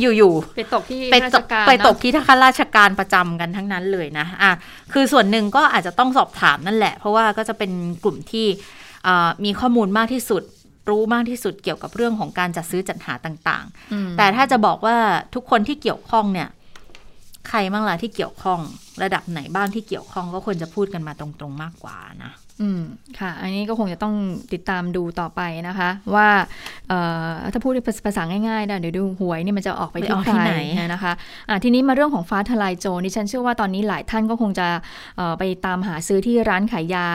[0.00, 4.52] อยู่ไปตกที่ๆไปราตชกการไปตกเนอะที่ข้าราชการประจำกันทั้งนั้นเลยนะอะ
[4.92, 7.70] คือส่วนหนึ่งก็อาจจะต้องสอบถามนั่นแหละ เพราะว่าก็จะเป็น
[8.04, 8.46] กลุ่มที่
[9.06, 10.42] อ่ามีข้อมูลมากที่สุด
[10.88, 14.96] รู้มากที่สุดเกี่ยวกับเรื่องของการจัดซื้อจัดหาต่างอืมๆแต่ถ้าจะบอกว่า
[15.34, 16.48] ทุกคนที่เกี่ยวข้องเนี่ย
[17.48, 18.60] ใครบ้างล่ะที่เกี่ยวข้อง
[19.02, 22.80] ระดับไหนบ้างที่เกี่ยวข้องก็ควรจะพูดกันมาตรงๆมากกว่านะอืม
[23.18, 24.14] ค่ะ อันนี้ก็คงจะต้อง
[24.52, 26.28] ติดตามดูต่อไปนะคะ ว่า
[26.88, 27.72] เอ่อถ้าพูด
[28.06, 30.54] ภาษาง่ายๆนะเดี๋ยวดูหวยนี่มันจะออกไปไปที่ออกใคที่รไหน
[30.92, 31.12] นะคะ
[31.48, 34.66] อะทีนี้มาเรื่องของฟ้าทลายโจรดิฉันเชื่อว่าตอนนี้หลายท่านก็คงจะ
[35.16, 37.08] เอ่อไปตามหาซื้อที่ร้านขายยา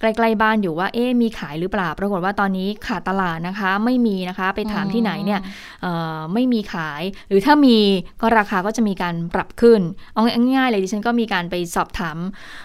[0.00, 5.40] ใกล้ๆบ้านอยู่ว่าเอ๊ะมีขายหรือเปล่า ปรากฏว่าตอนนี้ขาดตลาดนะคะ ไม่มีนะคะ ไปถามที่ไหนเนี่ย
[5.82, 7.76] เอ่อไม่มีขาย หรือถ้ามี
[8.20, 9.80] ก็ราคาก็จะมีการปรับขึ้น
[10.12, 10.22] เอา
[10.56, 12.16] ง่ายๆเลยดิฉันก็มีการไปสอบถาม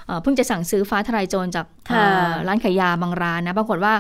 [0.08, 2.15] เอ่อเพิ่งจะสั่งซื้อฟ้าทลายโจรจากค่ะเอ่อ
[2.48, 3.94] ร้านขายยาบางร้านนะปรากฏว่า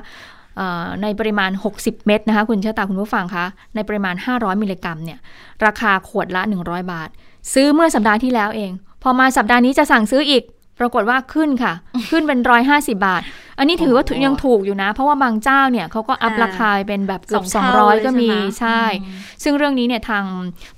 [0.57, 3.45] เอ่อในปริมาณ 60 เม็ดนะคะ คุณเชษตาคุณผู้ฟังคะ
[3.75, 5.19] ในปริมาณ 500 มิลลิกรัมเนี่ย
[5.65, 7.09] ราคาขวดละ 100 บาท
[7.53, 8.71] ซื้อเมื่อสัปดาห์ที่แล้วเอง
[9.03, 10.43] พอมาสัปดาห์นี้จะสั่งซื้ออีก
[10.79, 11.73] ปรากฏว่าขึ้นค่ะ
[12.11, 13.21] ขึ้นเป็น 150 บาท
[13.59, 20.23] อันนี้ถือว่าโอ้โหยังถูกอยู่นะ เพราะว่าบางเจ้าเนี่ยเขาก็อัพค่ะราคาไปเป็นแบบเกือบสองเท่า200 ก็มีเลยใช่ใช่ไหมซึ่งเรื่องนี้เนี่ยทาง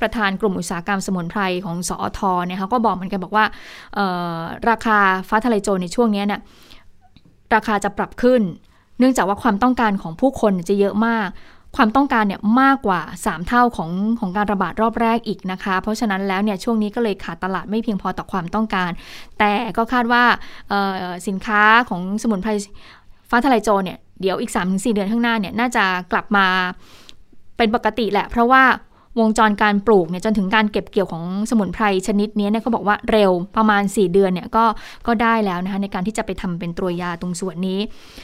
[0.01, 3.45] ประธานกลุ่มอุตสาหกรรมสมุนไพรของสอทเนี่ยเขาก็บอกเหมือนกันบอกว่า
[3.95, 4.05] เอ่
[4.37, 6.41] อราคาฟ้าทะลายโจรในช่วงเนี้ยเนี่ย
[7.55, 8.41] ราคาจะปรับขึ้น
[8.99, 11.27] เนื่องจากว่าความต้องการของผู้คนจะเยอะมาก
[11.75, 13.89] ความต้องการเนี่ยมากกว่า 3 เท่าของ
[14.19, 18.91] ของการระบาดรอบแรกอีกนะคะ เพราะฉะนั้นแล้วเนี่ยช่วงนี้ก็เลยขาดตลาดไม่เพียงพอต่อความต้องการ
[19.39, 20.23] แต่ก็คาดว่า
[21.27, 22.51] สินค้าของสมุนไพร
[23.29, 26.47] ฟ้าทะลายโจรเนี่ยเดี๋ยวอีก 3-4 เดือนข้างหน้าเนี่ยน่าจะกลับมา
[27.57, 28.63] เป็นปกติแหละ เพราะว่า
[29.19, 34.65] วงจรการปลูกเนี่ยจนถึงการเก็บเกี่ยวของสมุนไพรชนิดนี้เนี่ยเขาบอกว่าเร็วประมาณ 4 เดือนเนี่ยก็
[35.07, 37.79] ก็ได้แล้วนะคะในการที่จะไปทำเป็นตัวยาตรงส่วนนี้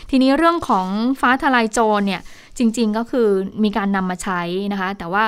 [0.10, 0.88] ทีนี้เรื่องของ
[1.22, 2.22] ฟ้าทลายโจรเนี่ย
[2.58, 3.28] จริง ๆก็คือ
[3.64, 4.41] มีการนำมาใช้
[4.72, 5.24] นะคะ แต่ว่า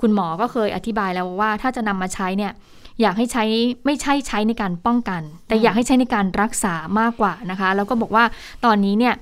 [0.00, 2.52] คุณหมอก็เคยอธิบายแล้วว่าถ้าจะนำมาใช้เนี่ย
[3.00, 3.44] อยากให้ใช้
[3.86, 8.24] ไม่ใช่ใช้ในการป้องกัน แต่อยากให้ใช้ในการรักษามากกว่านะคะ แล้วก็บอกว่า
[8.64, 9.14] ตอนนี้เนี่ย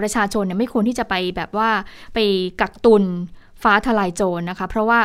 [0.00, 1.70] ประชาชนเนี่ยไม่ควรที่จะไปแบบว่า
[2.14, 2.18] ไป
[2.60, 3.04] กักตุน
[3.66, 5.00] ฟ้าทลายโจรนะคะ เพราะว่า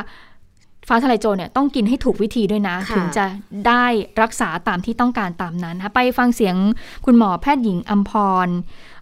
[0.88, 3.26] ฟ้าทลายโจรเนี่ยต้องกินให้ถูกวิธีด้วยนะค่ะถึงจะ
[3.68, 3.86] ได้
[4.22, 6.56] รักษาตามที่ต้องการตามนั้นนะคะไปฟังเสียง
[7.06, 8.12] คุณหมอแพทย์หญิงอัมพ
[8.46, 8.48] ร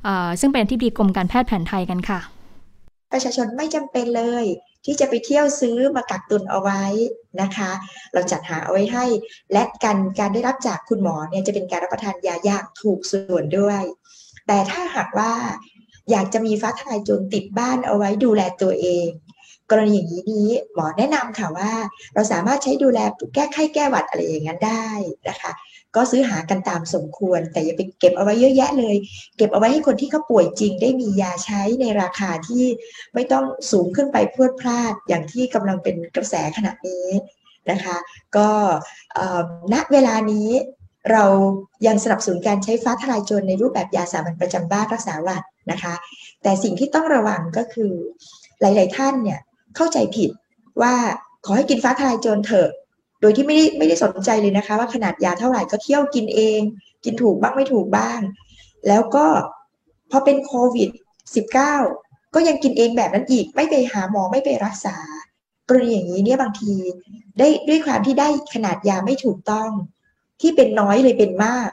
[0.03, 2.19] เอ่อซึ่งเป็นที่ปรึกรมการแพทย์แผนไทยกันค่ะ
[3.11, 4.45] ประชาชนไม่จำเป็นเลย
[4.85, 6.83] ที่จะไปเที่ยวซื้อมากักตุนเอาไว้
[7.41, 7.71] นะคะ
[8.13, 9.05] เราจัดหาเอาไว้ให้
[9.53, 13.81] และการการได้รับจากคุณหมอเนี่ยจะเป็นการรับประทานยาอย่างถูกส่วนด้วย
[14.47, 15.33] แต่ถ้าหากว่า
[16.11, 19.07] อยากจะมีฟ้าทลายโจรติดบ้านเอาไว้ดูแลตัวเอง
[19.71, 21.71] กรณีอย่างนี้นี้หมอแนะนำค่ะว่า
[22.13, 22.99] เราสามารถใช้ดูแล
[23.35, 24.87] แก้ไข้แก้หวัดอะไรอย่างนั้นได้
[25.29, 25.51] นะคะ
[25.95, 28.95] ก็ซื้อหากันตามสมควร แต่อย่าไปเก็บเอาไว้เยอะแยะเลย
[29.37, 32.65] เก็บเอาไว้ให้คนที่เขาป่วยจริง ได้มียาใช้ในราคาที่
[33.13, 37.07] ไม่ต้องสูงขึ้นไปพรวดพลาดอย่างที่กำลังเป็นกระแสขณะนี้
[37.71, 37.97] นะคะ
[38.37, 38.49] ก็
[39.73, 40.49] ณเวลานี้
[41.11, 41.25] เรา
[41.87, 45.93] ยังสนับสนุนการใช้ฟ้าทลายโจรในรูปแบบยาสามัญประจำบ้านรักษาหวัดนะคะ
[46.43, 47.91] แต่สิ่งที่ต้องระวังก็คือ
[48.61, 49.39] หลาย ๆ ท่านเนี่ย
[49.79, 50.29] เข้าใจผิด
[50.81, 50.93] ว่า
[51.45, 52.69] ขอให้กินฟ้าทลายโจรเถอะ
[53.21, 56.61] โดยที่ไม่ได้ไม่ได้สนใจเลยนะคะ ว่าขนาดยาเท่าไหร่ก็เที่ยวกินเอง
[57.03, 58.19] กินถูกบ้างไม่ถูกบ้าง
[58.87, 59.25] แล้วก็
[60.11, 60.89] พอเป็นโควิด
[61.61, 64.97] -19 ก็ยังกินเองแบบนั้นอีก ไม่ไปหาหมอไม่ไปรักษา
[65.67, 66.73] กรณีอย่างนี้เนี่ยบางที
[67.39, 69.69] ได้ด้วยความที่ได้ขนาดยาไม่ถูกต้อง
[70.41, 71.69] ที่เป็นน้อยเลยเป็นมาก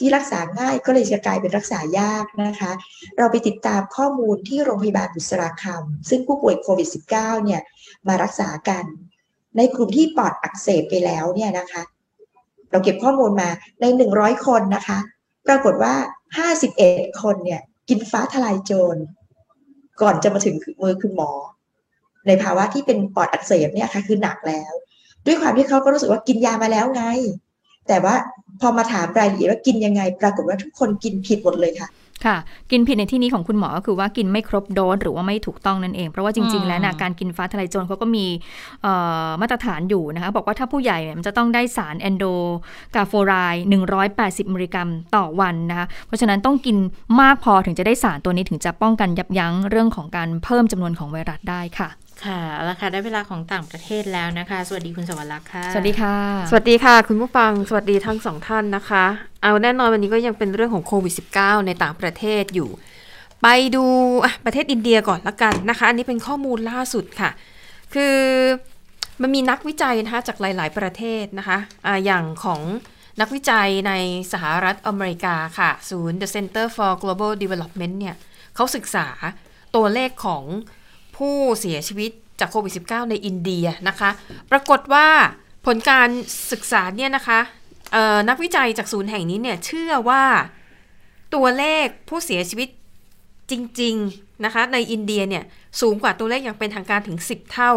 [0.00, 2.72] ที่รักษาง่ายก็เลยจะกลายเป็นรักษายากนะคะ
[3.18, 7.60] เราไปติดตามข้อมูลที่โรงพยาบาลบุษราคำซึ่งผู้ป่วยโควิด -19 เนี่ย
[8.08, 8.84] มารักษากัน
[9.56, 11.82] ในกลุ่มที่ปอดอักเสบไปแล้วเนี่ยนะคะ
[12.70, 13.48] เราเก็บข้อมูลมา
[13.80, 13.84] ใน
[14.16, 14.98] 100 คนนะคะ
[15.46, 15.94] ปรากฏว่า
[16.58, 18.96] 51 คนเนี่ยกินฟ้าทลายโจร
[20.02, 21.30] ก่อนจะมาถึงมือคุณหมอ
[22.26, 24.72] ในภาวะที่เป็นปอดอักเสบเนี่ยค่ะคือหนักแล้ว
[25.26, 27.04] ด้วยความที่เขาก็รู้สึกว่ากินยามาแล้วไง
[27.90, 28.14] แต่ว่า
[28.60, 31.88] พอมาถามรายละเอียดว่ากินยังไง ปรากฏว่าทุกคนกินผิดหมดเลยค่ะ
[32.24, 32.36] ค่ะ
[32.70, 38.26] กินผิดในที่นี้ของคุณหมอก็คือว่ากินไม่ครบโดสหรือว่าไม่ถูกต้องนั่นเอง เพราะว่าจริง ๆ แล้วนะการกินฟ้าทลายโจรเขาก็มี
[39.40, 42.24] มาตรฐานอยู่นะคะบอกว่าถ้าผู้ใหญ่มันจะต้องได้สารแอนโด
[42.94, 43.64] กาโฟไรด์
[44.08, 46.76] 180มิลลิกรัมต่อวันนะคะเพราะฉะนั้นต้องกิน
[47.20, 51.88] มากพอถึงจะได้สารตัวนี้ถึงจะป้องกันยับยั้งเรื่องของการเพิ่มจำนวนของไวรัสได้ค่ะ
[52.26, 56.14] ค่ะแล้วค่ะ ได้เวลาของต่างประเทศแล้วนะคะ สวัสดีคุณสวรรค์ค่ะ สวัสดีค่ะ
[56.50, 59.04] สวัสดีค่ะ คุณผู้ฟัง สวัสดีทั้งสองท่านนะคะ
[59.42, 62.70] เอาแน่นอนวันนี้ก็ยังเป็นเรื่องของโควิด -19 ในต่างประเทศอยู่
[63.42, 63.46] ไป
[63.76, 63.84] ดู
[64.44, 67.30] ประเทศอินเดียก่อนละกันนะคะ อันนี้เป็นข้อมูลล่าสุดค่ะ
[67.94, 68.16] คือ
[69.22, 72.60] มันมีนักวิจัยนะคะจากหลาย ๆ ประเทศนะคะอะอย่างของ
[73.20, 73.92] นักวิจัยใน
[74.32, 78.16] สหรัฐอเมริกาค่ะศูนย์ The Center for Global Development เนี่ย
[78.54, 79.08] เขาศึกษา
[79.76, 80.44] ตัวเลขของ
[81.20, 82.10] ผู้เสียชีวิต
[82.40, 84.10] จากโควิด -19 ในอินเดียนะคะ
[84.50, 85.06] ปรากฏว่า
[85.66, 86.08] ผลการ
[86.52, 87.40] ศึกษาเนี่ยนะคะ
[88.28, 90.24] นักวิจัยจากศูนย์แห่งนี้เนี่ยเชื่อว่า
[91.34, 92.68] ตัวเลขผู้เสียชีวิต
[93.50, 95.44] จริง ๆ นะคะ ในอินเดียเนี่ย
[95.80, 97.72] สูงกว่าตัวเลขอย่างเป็นทางการถึง 10 เท่า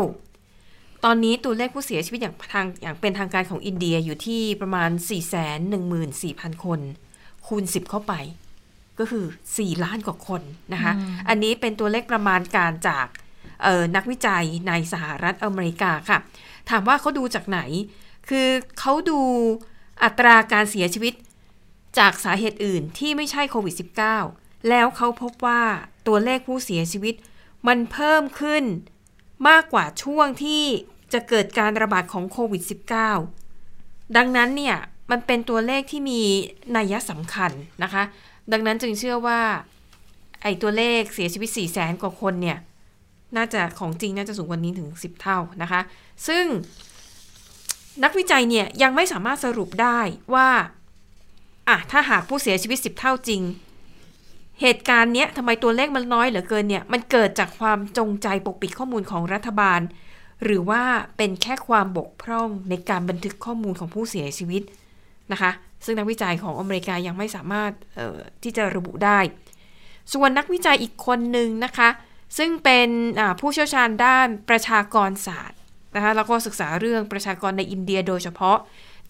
[1.05, 4.89] ตอนนี้ตัวเลขผู้เสียชีวิตอย่างทางอย่างเป็นทางการของอินเดียอยู่ที่ประมาณ
[5.77, 6.79] 414,000 คน
[7.47, 8.13] คูณ 10 เข้าไป
[8.99, 9.25] ก็คือ
[9.55, 10.41] 4 ล้านกว่าคน
[10.73, 10.93] นะคะ
[11.29, 13.07] อันนี้เป็นตัวเลขประมาณการจาก
[13.95, 16.19] นักวิจัยในสหรัฐอเมริกาค่ะ
[16.69, 17.59] ถามว่าเขาดูจากไหน
[18.29, 18.47] คือ
[18.79, 19.19] เขาดู
[20.03, 21.13] อัตราการเสียชีวิต
[21.97, 23.75] จากสาเหตุอื่นที่ไม่ใช่โควิด
[24.21, 25.61] -19 แล้วเขาพบว่า
[26.07, 27.15] ตัวเลขผู้เสียชีวิต
[27.67, 28.63] มันเพิ่มขึ้น
[29.49, 30.63] มากกว่าช่วงที่
[31.13, 32.61] จะเกิดการระบาดของโควิด
[33.39, 34.77] -19 ดังนั้นเนี่ย
[35.11, 36.21] มันเป็นตัวเลขที่มี
[36.75, 37.51] นัยสำคัญ
[37.83, 38.03] นะคะ
[38.51, 39.41] ดังนั้นจึงเชื่อว่า
[40.43, 42.57] ไอ้ตัวเลขเสียชีวิต 4 0 0แสนกว่าคนเนี่ย
[43.37, 45.81] น่าจะของจริงน่าจะสูงกว่านี้ถึง 10 เท่านะคะ
[46.27, 46.45] ซึ่ง
[48.03, 49.99] นักวิจัยเนี่ยยังไม่สามารถสรุปได้
[50.33, 50.49] ว่า
[51.69, 53.41] อะถ้าหากผู้เสียชีวิต 10 เท่าจริง
[54.61, 59.81] เหตุการณ์เนี้ยทำไมตัวเลขมันน้อยเหลือเกินเนี่ยมันเกิดจากความจงใจปกปิดข้อมูลของรัฐบาล
[60.43, 60.81] หรือว่า
[61.17, 64.61] เป็นแค่ความบกพร่องในการบันทึกข้อมูลของผู้เสียชีวิต
[65.31, 65.51] นะคะ
[65.85, 67.71] ซึ่งนักวิจัยของอเมริกายังไม่สามารถ
[68.43, 69.19] ที่จะระบุได้
[70.13, 71.89] ส่วนนักวิจัยอีกคนหนึ่งนะคะ
[72.37, 72.89] ซึ่งเป็น
[73.39, 75.59] ผู้เชี่ยวชาญด้านประชากรศาสตร์
[75.95, 78.57] นะคะแล้วก็ศึกษาเรื่องประชากรในอินเดียโดยเฉพาะ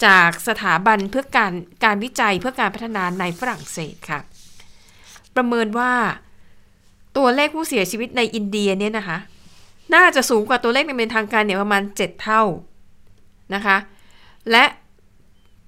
[0.06, 1.54] จากสถาบันเพื่อการ
[1.84, 4.20] การวิจัยเพื่อการพัฒนาในฝรั่งเศสค่ะ
[5.36, 5.94] ประเมินว่า
[7.18, 9.18] ตัวเลขผู้เสียชีวิตในอินเดียเนี่ยนะคะ
[9.96, 12.44] น่าจะสูงกว่าตัวเลขในเป็นทางการเนี่ยประมาณ 7 เท่า
[13.56, 13.78] นะคะ
[14.52, 14.66] และ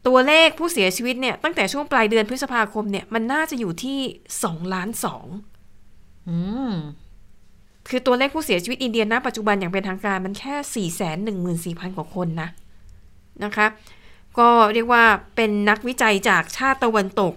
[0.07, 3.99] ตัวเลขผู้เสียชีวิตเนี่ยตั้งแต่ช่วงปลายเดือนพฤษภาคมเนี่ยมันน่าจะอยู่ที่
[4.39, 5.25] 2 ล้านสอง
[7.89, 10.55] คือตัวเลขผู้เสียชีวิตอินเดียณปัจจุบันอย่างเป็นทางการมันแค่
[10.89, 12.49] 4 1 4 0 0 0 กว่าคนนะ
[13.43, 13.67] นะคะ
[14.37, 15.03] ก็เรียกว่า
[15.35, 17.33] เป็นนักวิจัยจากชาติตะวันตก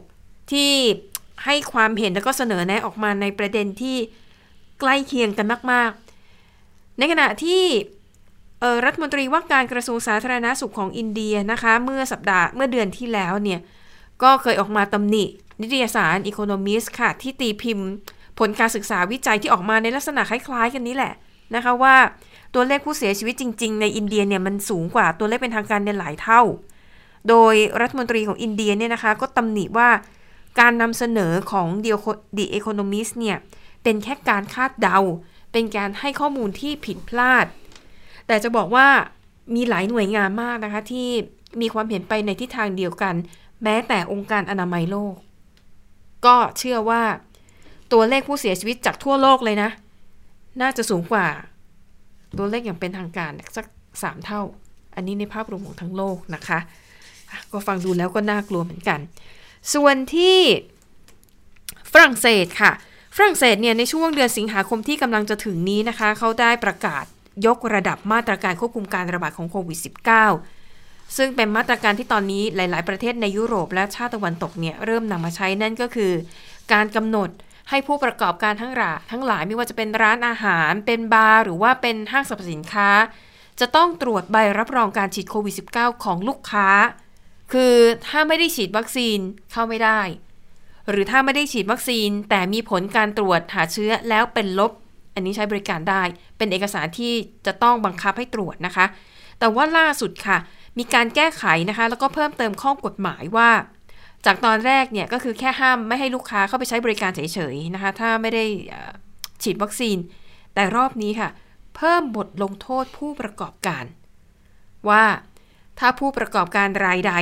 [0.53, 0.73] ที่
[1.45, 3.97] ให้ความเห็นแล้วก็เสนอแนะออกมาในประเด็นที่
[4.81, 5.91] ใกล้เคียงกันมาก
[6.45, 7.65] ๆ ในขณะที่
[8.85, 13.61] รัฐมนตรีว่าการกระทรวงสาธารณาสุขของอินเดียนะคะ เมื่อสัปดาห์เมื่อเดือนที่แล้วเนี่ย
[14.23, 15.25] ก็เคยออกมาตำหนิ
[15.61, 17.89] นิตยสาร Economist ค่ะ ที่ตีพิมพ์
[18.39, 21.13] ผลการศึกษาวิจัยที่ออกมาในลักษณะคล้ายๆ กันนี้แหละ
[21.55, 21.97] นะคะว่า
[22.55, 26.43] ตัวเลขผู้เสียชีวิตจริง ๆ ในอินเดียเนี่ยมันสูงกว่าตัวเลขเป็นทางการในหลายเท่า
[27.29, 29.91] โดยรัฐมนตรีของอินเดียเนี่ยนะคะก็ตำหนิว่า
[30.61, 31.69] การนำเสนอของ
[32.37, 33.37] The Economist เนี่ย
[33.83, 34.99] เป็นแค่การคาดเดา
[35.53, 37.47] เป็นการให้ข้อมูลที่ผิดพลาด
[38.27, 38.89] แต่จะบอกว่า
[39.55, 41.09] มีหลายหน่วยงานมากนะคะที่
[41.61, 43.15] มีความเห็นไปในทิศทางเดียวกัน
[43.63, 45.15] แม้แต่องค์การอนามัยโลก
[46.27, 47.03] ก็เชื่อว่า
[47.93, 49.71] ตัวเลขผู้เสียชีวิตจากทั่วโลกเลยนะ
[50.61, 51.27] น่าจะสูงกว่า
[52.39, 53.67] ตัวเลขอย่างเป็นทางการสัก
[54.03, 54.43] สามเท่า
[54.95, 56.59] อันนี้ในภาพรวมของทั้งโลกนะคะ
[57.53, 59.01] ก็ฟังดูแล้วก็น่ากลัวเหมือนกัน
[59.75, 60.39] ส่วนที่
[61.93, 62.73] ฝรั่งเศสค่ะ
[63.17, 67.05] ฝรั่งเศสเนี่ยในช่วงเดือนสิงหาคมที่กำลังจะถึงนี้นะคะ เขาได้ประกาศ
[67.47, 69.79] ยกระดับมาตรการควบคุมการระบาดของโควิด
[70.47, 76.13] -19 ซึ่งเป็นมาตรการที่ตอนนี้หลาย ๆ ประเทศในยุโรปและชาติตะวันตกเนี่ยเริ่มนำมาใช้นั่นก็คือ
[76.73, 77.29] การกำหนด
[77.71, 82.91] ให้ผู้ประกอบการทั้งหลายทั้งหลายไม่ว่าจะเป็นร้านอาหารเป็นบาร์หรือว่าเป็นห้างสรรพสินค้า
[83.61, 86.69] จะต้องตรวจใบรับรองการฉีดโควิด -19 ของลูกค้า
[87.53, 87.75] คือ
[88.09, 89.19] ถ้าไม่ได้ฉีดวัคซีน
[89.53, 90.01] เข้าไม่ได้
[90.91, 94.73] หรือถ้าไม่ได้ฉีดวัคซีน แต่มีผลการตรวจหาเชื้อแล้วเป็นลบ
[95.15, 96.03] อันนี้ใช้บริการได้
[96.37, 97.13] เป็นเอกสารที่
[97.47, 98.87] จะต้องบังคับให้ตรวจนะคะ
[99.39, 100.39] แต่ว่าล่าสุดค่ะ
[100.79, 103.51] มีการแก้ไขนะคะ แล้วก็เพิ่มเติมข้อกฎหมายว่า
[104.27, 107.21] จากตอนแรกเนี่ยก็คือแค่ห้ามไม่ให้ลูกค้าเข้าไปใช้บริการเฉ
[107.55, 108.45] ยๆนะคะ ถ้าไม่ได้
[109.43, 109.97] ฉีดวัคซีน
[110.55, 111.31] แต่รอบนี้ค่ะ
[111.77, 113.85] เพิ่มบทลงโทษผู้ประกอบการ
[114.89, 115.05] ว่า
[115.79, 117.13] ถ้าผู้ประกอบการรายใด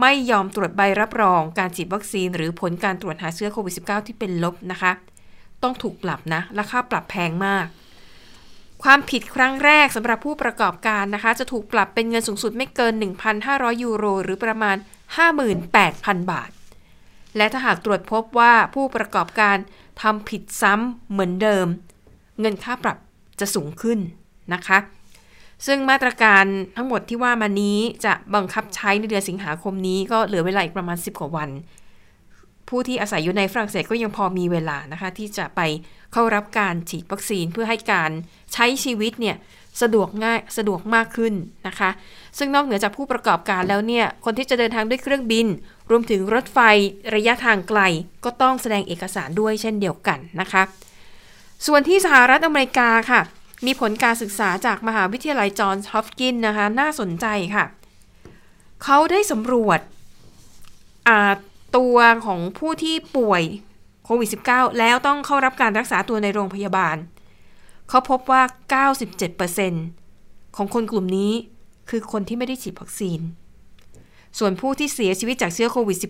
[0.00, 4.92] ไม่ยอมตรวจใบรับรองการฉีดวัคซีน หรือผลการตรวจหาเชื้อโควิด -19 ที่เป็นลบนะคะ
[5.62, 7.66] ต้องถูกปรับนะราคาปรับแพงมาก
[8.82, 12.92] ความผิดครั้งแรกสำหรับผู้ประกอบการนะคะ จะถูกปรับเป็นเงินสูงสุดไม่เกิน
[13.38, 14.76] 1,500 ยูโร หรือประมาณ
[15.14, 16.50] 58,000 บาท
[17.36, 19.56] และถ้าหากตรวจพบว่าผู้ประกอบการ
[20.02, 21.66] ทำผิดซ้ำเหมือนเดิม
[22.40, 22.98] เงินค่าปรับ
[23.40, 23.98] จะสูงขึ้น
[24.54, 24.78] นะคะ
[25.66, 26.44] ซึ่งมาตรการ
[26.76, 31.50] ทั้งหมดที่ว่ามานี้จะบังคับใช้ในเดือนสิงหาคมนี้ก็เหลือเวลาอีกประมาณ 10 กว่าวัน
[32.68, 35.60] ผู้ที่อาศัยอยู่ในฝรั่งเศสก็ยังพอมีเวลานะคะ ที่จะไป
[36.12, 38.10] เข้ารับการฉีดวัคซีนเพื่อให้การ
[38.52, 39.36] ใช้ชีวิตเนี่ย
[39.82, 41.34] สะดวกง่ายสะดวกมากขึ้น
[41.66, 41.90] นะคะ
[42.38, 45.46] ซึ่งนอกเหนือจากผู้ประกอบการแล้วเนี่ย คนที่จะเดินทางด้วยเครื่องบิน
[45.90, 46.58] รวมถึงรถไฟ
[47.14, 47.80] ระยะทางไกล
[48.24, 50.62] ก็ต้องแสดงเอกสารด้วยเช่นเดียวกันนะคะ
[51.66, 53.20] ส่วนที่สหรัฐอเมริกาค่ะ
[53.66, 57.64] มีผลการศึกษาจากมหาวิทยาลัยจอห์นส์ฮอปกินนะคะ น่าสนใจค่ะ
[58.84, 59.80] เขาได้สำรวจ
[61.08, 61.20] อา
[61.76, 61.96] ตัว
[62.26, 63.42] ของผู้ที่ป่วย
[64.04, 66.96] โควิด -19 แล้วต้องเข้ารับการรักษาตัวในโรงพยาบาล
[67.88, 68.42] เขาพบว่า
[69.84, 71.32] 97%ของคนกลุ่มนี้
[71.90, 73.20] คือคนที่ไม่ได้ฉีดวัคซีน
[74.38, 76.04] ส่วนผู้ที่เสียชีวิตจากเชื้อโควิด -19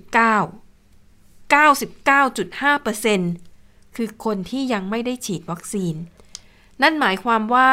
[1.54, 5.94] 99.5%คือคนที่ยังไม่ได้ฉีดวัคซีน
[6.82, 7.70] นั่นหมายความว่า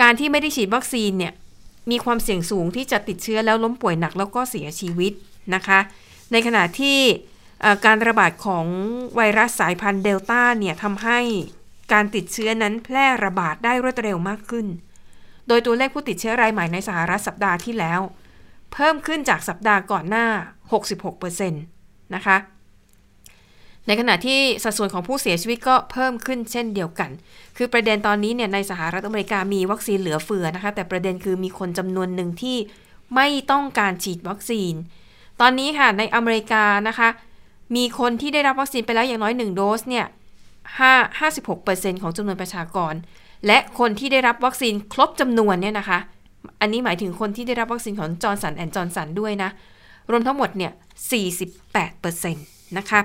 [0.00, 1.32] การที่ไม่ได้ฉีดวัคซีนเนี่ย
[1.90, 5.12] มีความเสี่ยงสูงที่จะติดเชื้อแล้วล้มป่วยหนักแล้วก็เสียชีวิต
[5.54, 5.78] นะคะ
[6.32, 6.98] ในขณะที่
[7.84, 8.66] การระบาดของ
[9.16, 11.20] ไวรัสสายพันธุ์เดลต้าเนี่ยทำให้
[11.92, 14.66] การติดเชื้อนั้นแพร่ระบาดได้รวดเร็วมากขึ้น
[15.48, 18.00] โดยตัวเลขผู้ติดเชื้อรายใหม่ในสหรัฐสัปดาห์ที่แล้ว
[18.72, 20.26] เพิ่มขึ้นจากสัปดาห์ก่อนหน้า
[21.00, 22.36] 66%นะคะ
[23.86, 27.10] ในขณะที่สัดส่วนของผู้เสียชีวิตก็เพิ่มขึ้นเช่นเดียวกัน
[27.56, 32.56] คือประเด็นตอนนี้เนี่ยในสหรัฐอเมริกามีวัคซีนเหลือเฟือนะคะ แต่ประเด็นคือมีคนจำนวนหนึ่งที่
[33.14, 34.74] ไม่ต้องการฉีดวัคซีน
[35.40, 37.08] ตอนนี้ค่ะในอเมริกานะคะ
[37.76, 40.06] มีคนที่ได้รับวัคซีนไปแล้วอย่างน้อย1โดสเนี่ย
[40.78, 42.94] 5 56%ของจำนวนประชากร
[43.46, 45.98] และคนที่ได้รับวัคซีนครบจำนวนเนี่ยนะคะ
[46.60, 49.50] อันนี้หมายถึงคนที่ได้รับวัคซีนของ Johnson & Johnson ด้วยนะ
[50.10, 50.72] รวมทั้งหมดเนี่ย
[51.54, 52.34] 48%
[52.78, 53.00] นะคะ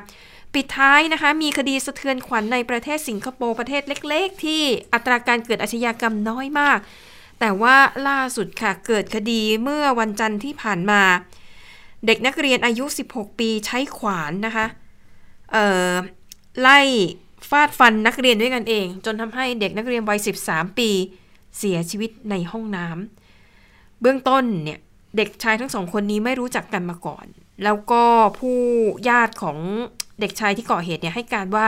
[0.54, 4.62] ปิดท้ายนะคะ มีคดีสะเทือนขวัญในประเทศสิงคโปร์ประเทศเล็ก ๆ ที่
[4.94, 6.80] อัตราการเกิดอาชญากรรมน้อยมาก
[7.40, 7.76] แต่ว่า
[8.08, 11.02] ล่าสุดค่ะ เกิดคดีเมื่อวันจันทร์ที่ผ่านมา
[12.06, 14.66] เด็กนักเรียนอายุ 16 ปีใช้ขวานนะคะ
[15.52, 15.94] เอ่อ
[16.62, 16.80] ไล่
[17.50, 20.90] ฟาดฟันนักเรียนด้วยกันเอง จนทำให้เด็กนักเรียนวัย 13 ปี
[21.58, 24.80] เสียชีวิตในห้องน้ำเบื้องต้นเนี่ย
[25.18, 27.26] เด็กชายทั้งสองคนนี้ไม่รู้จักกันมาก่อน
[27.64, 28.04] แล้วก็
[28.40, 28.60] ผู้
[29.10, 29.58] ญาติของ
[30.20, 31.68] เด็กชายที่ก่อเหตุเนี่ยให้การว่า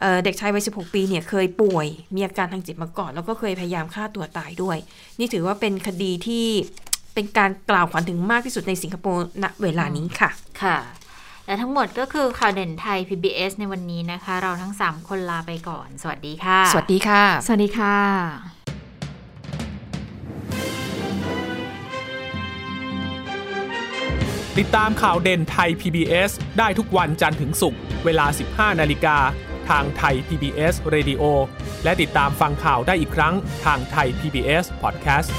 [0.00, 4.78] เเด็กชายวัย 16 ปีเนี่ยเคยป่วย มีอาการทางจิตมาก่อน แล้วก็เคยพยายามฆ่าตัวตายด้วย
[5.18, 6.46] นี่ถือว่าเป็นคดีที่
[7.14, 10.30] เป็นการกล่าวขวัญถึงมากที่สุดในสิงคโปร์ณเวลานี้ค่ะ
[10.62, 10.76] ค่ะ
[11.48, 17.96] และทั้งหมดก็คือข่าวเด่นไทย PBS ในวันนี้นะคะ เราทั้ง 3 คนลาไปก่อน สวัสดีค่ะ สวัสดีค่ะ สวัสดีค่ะ
[24.58, 29.16] ติดตามข่าวเด่นไทย PBS ได้ทุกวันจันทร์ถึงศุกร์เวลา 15 นาฬิกา
[29.68, 31.22] ทางไทย PBS Radio
[31.84, 33.34] และติดตามฟังข่าวได้อีกครั้ง
[33.64, 35.30] ทางไทย PBS Podcast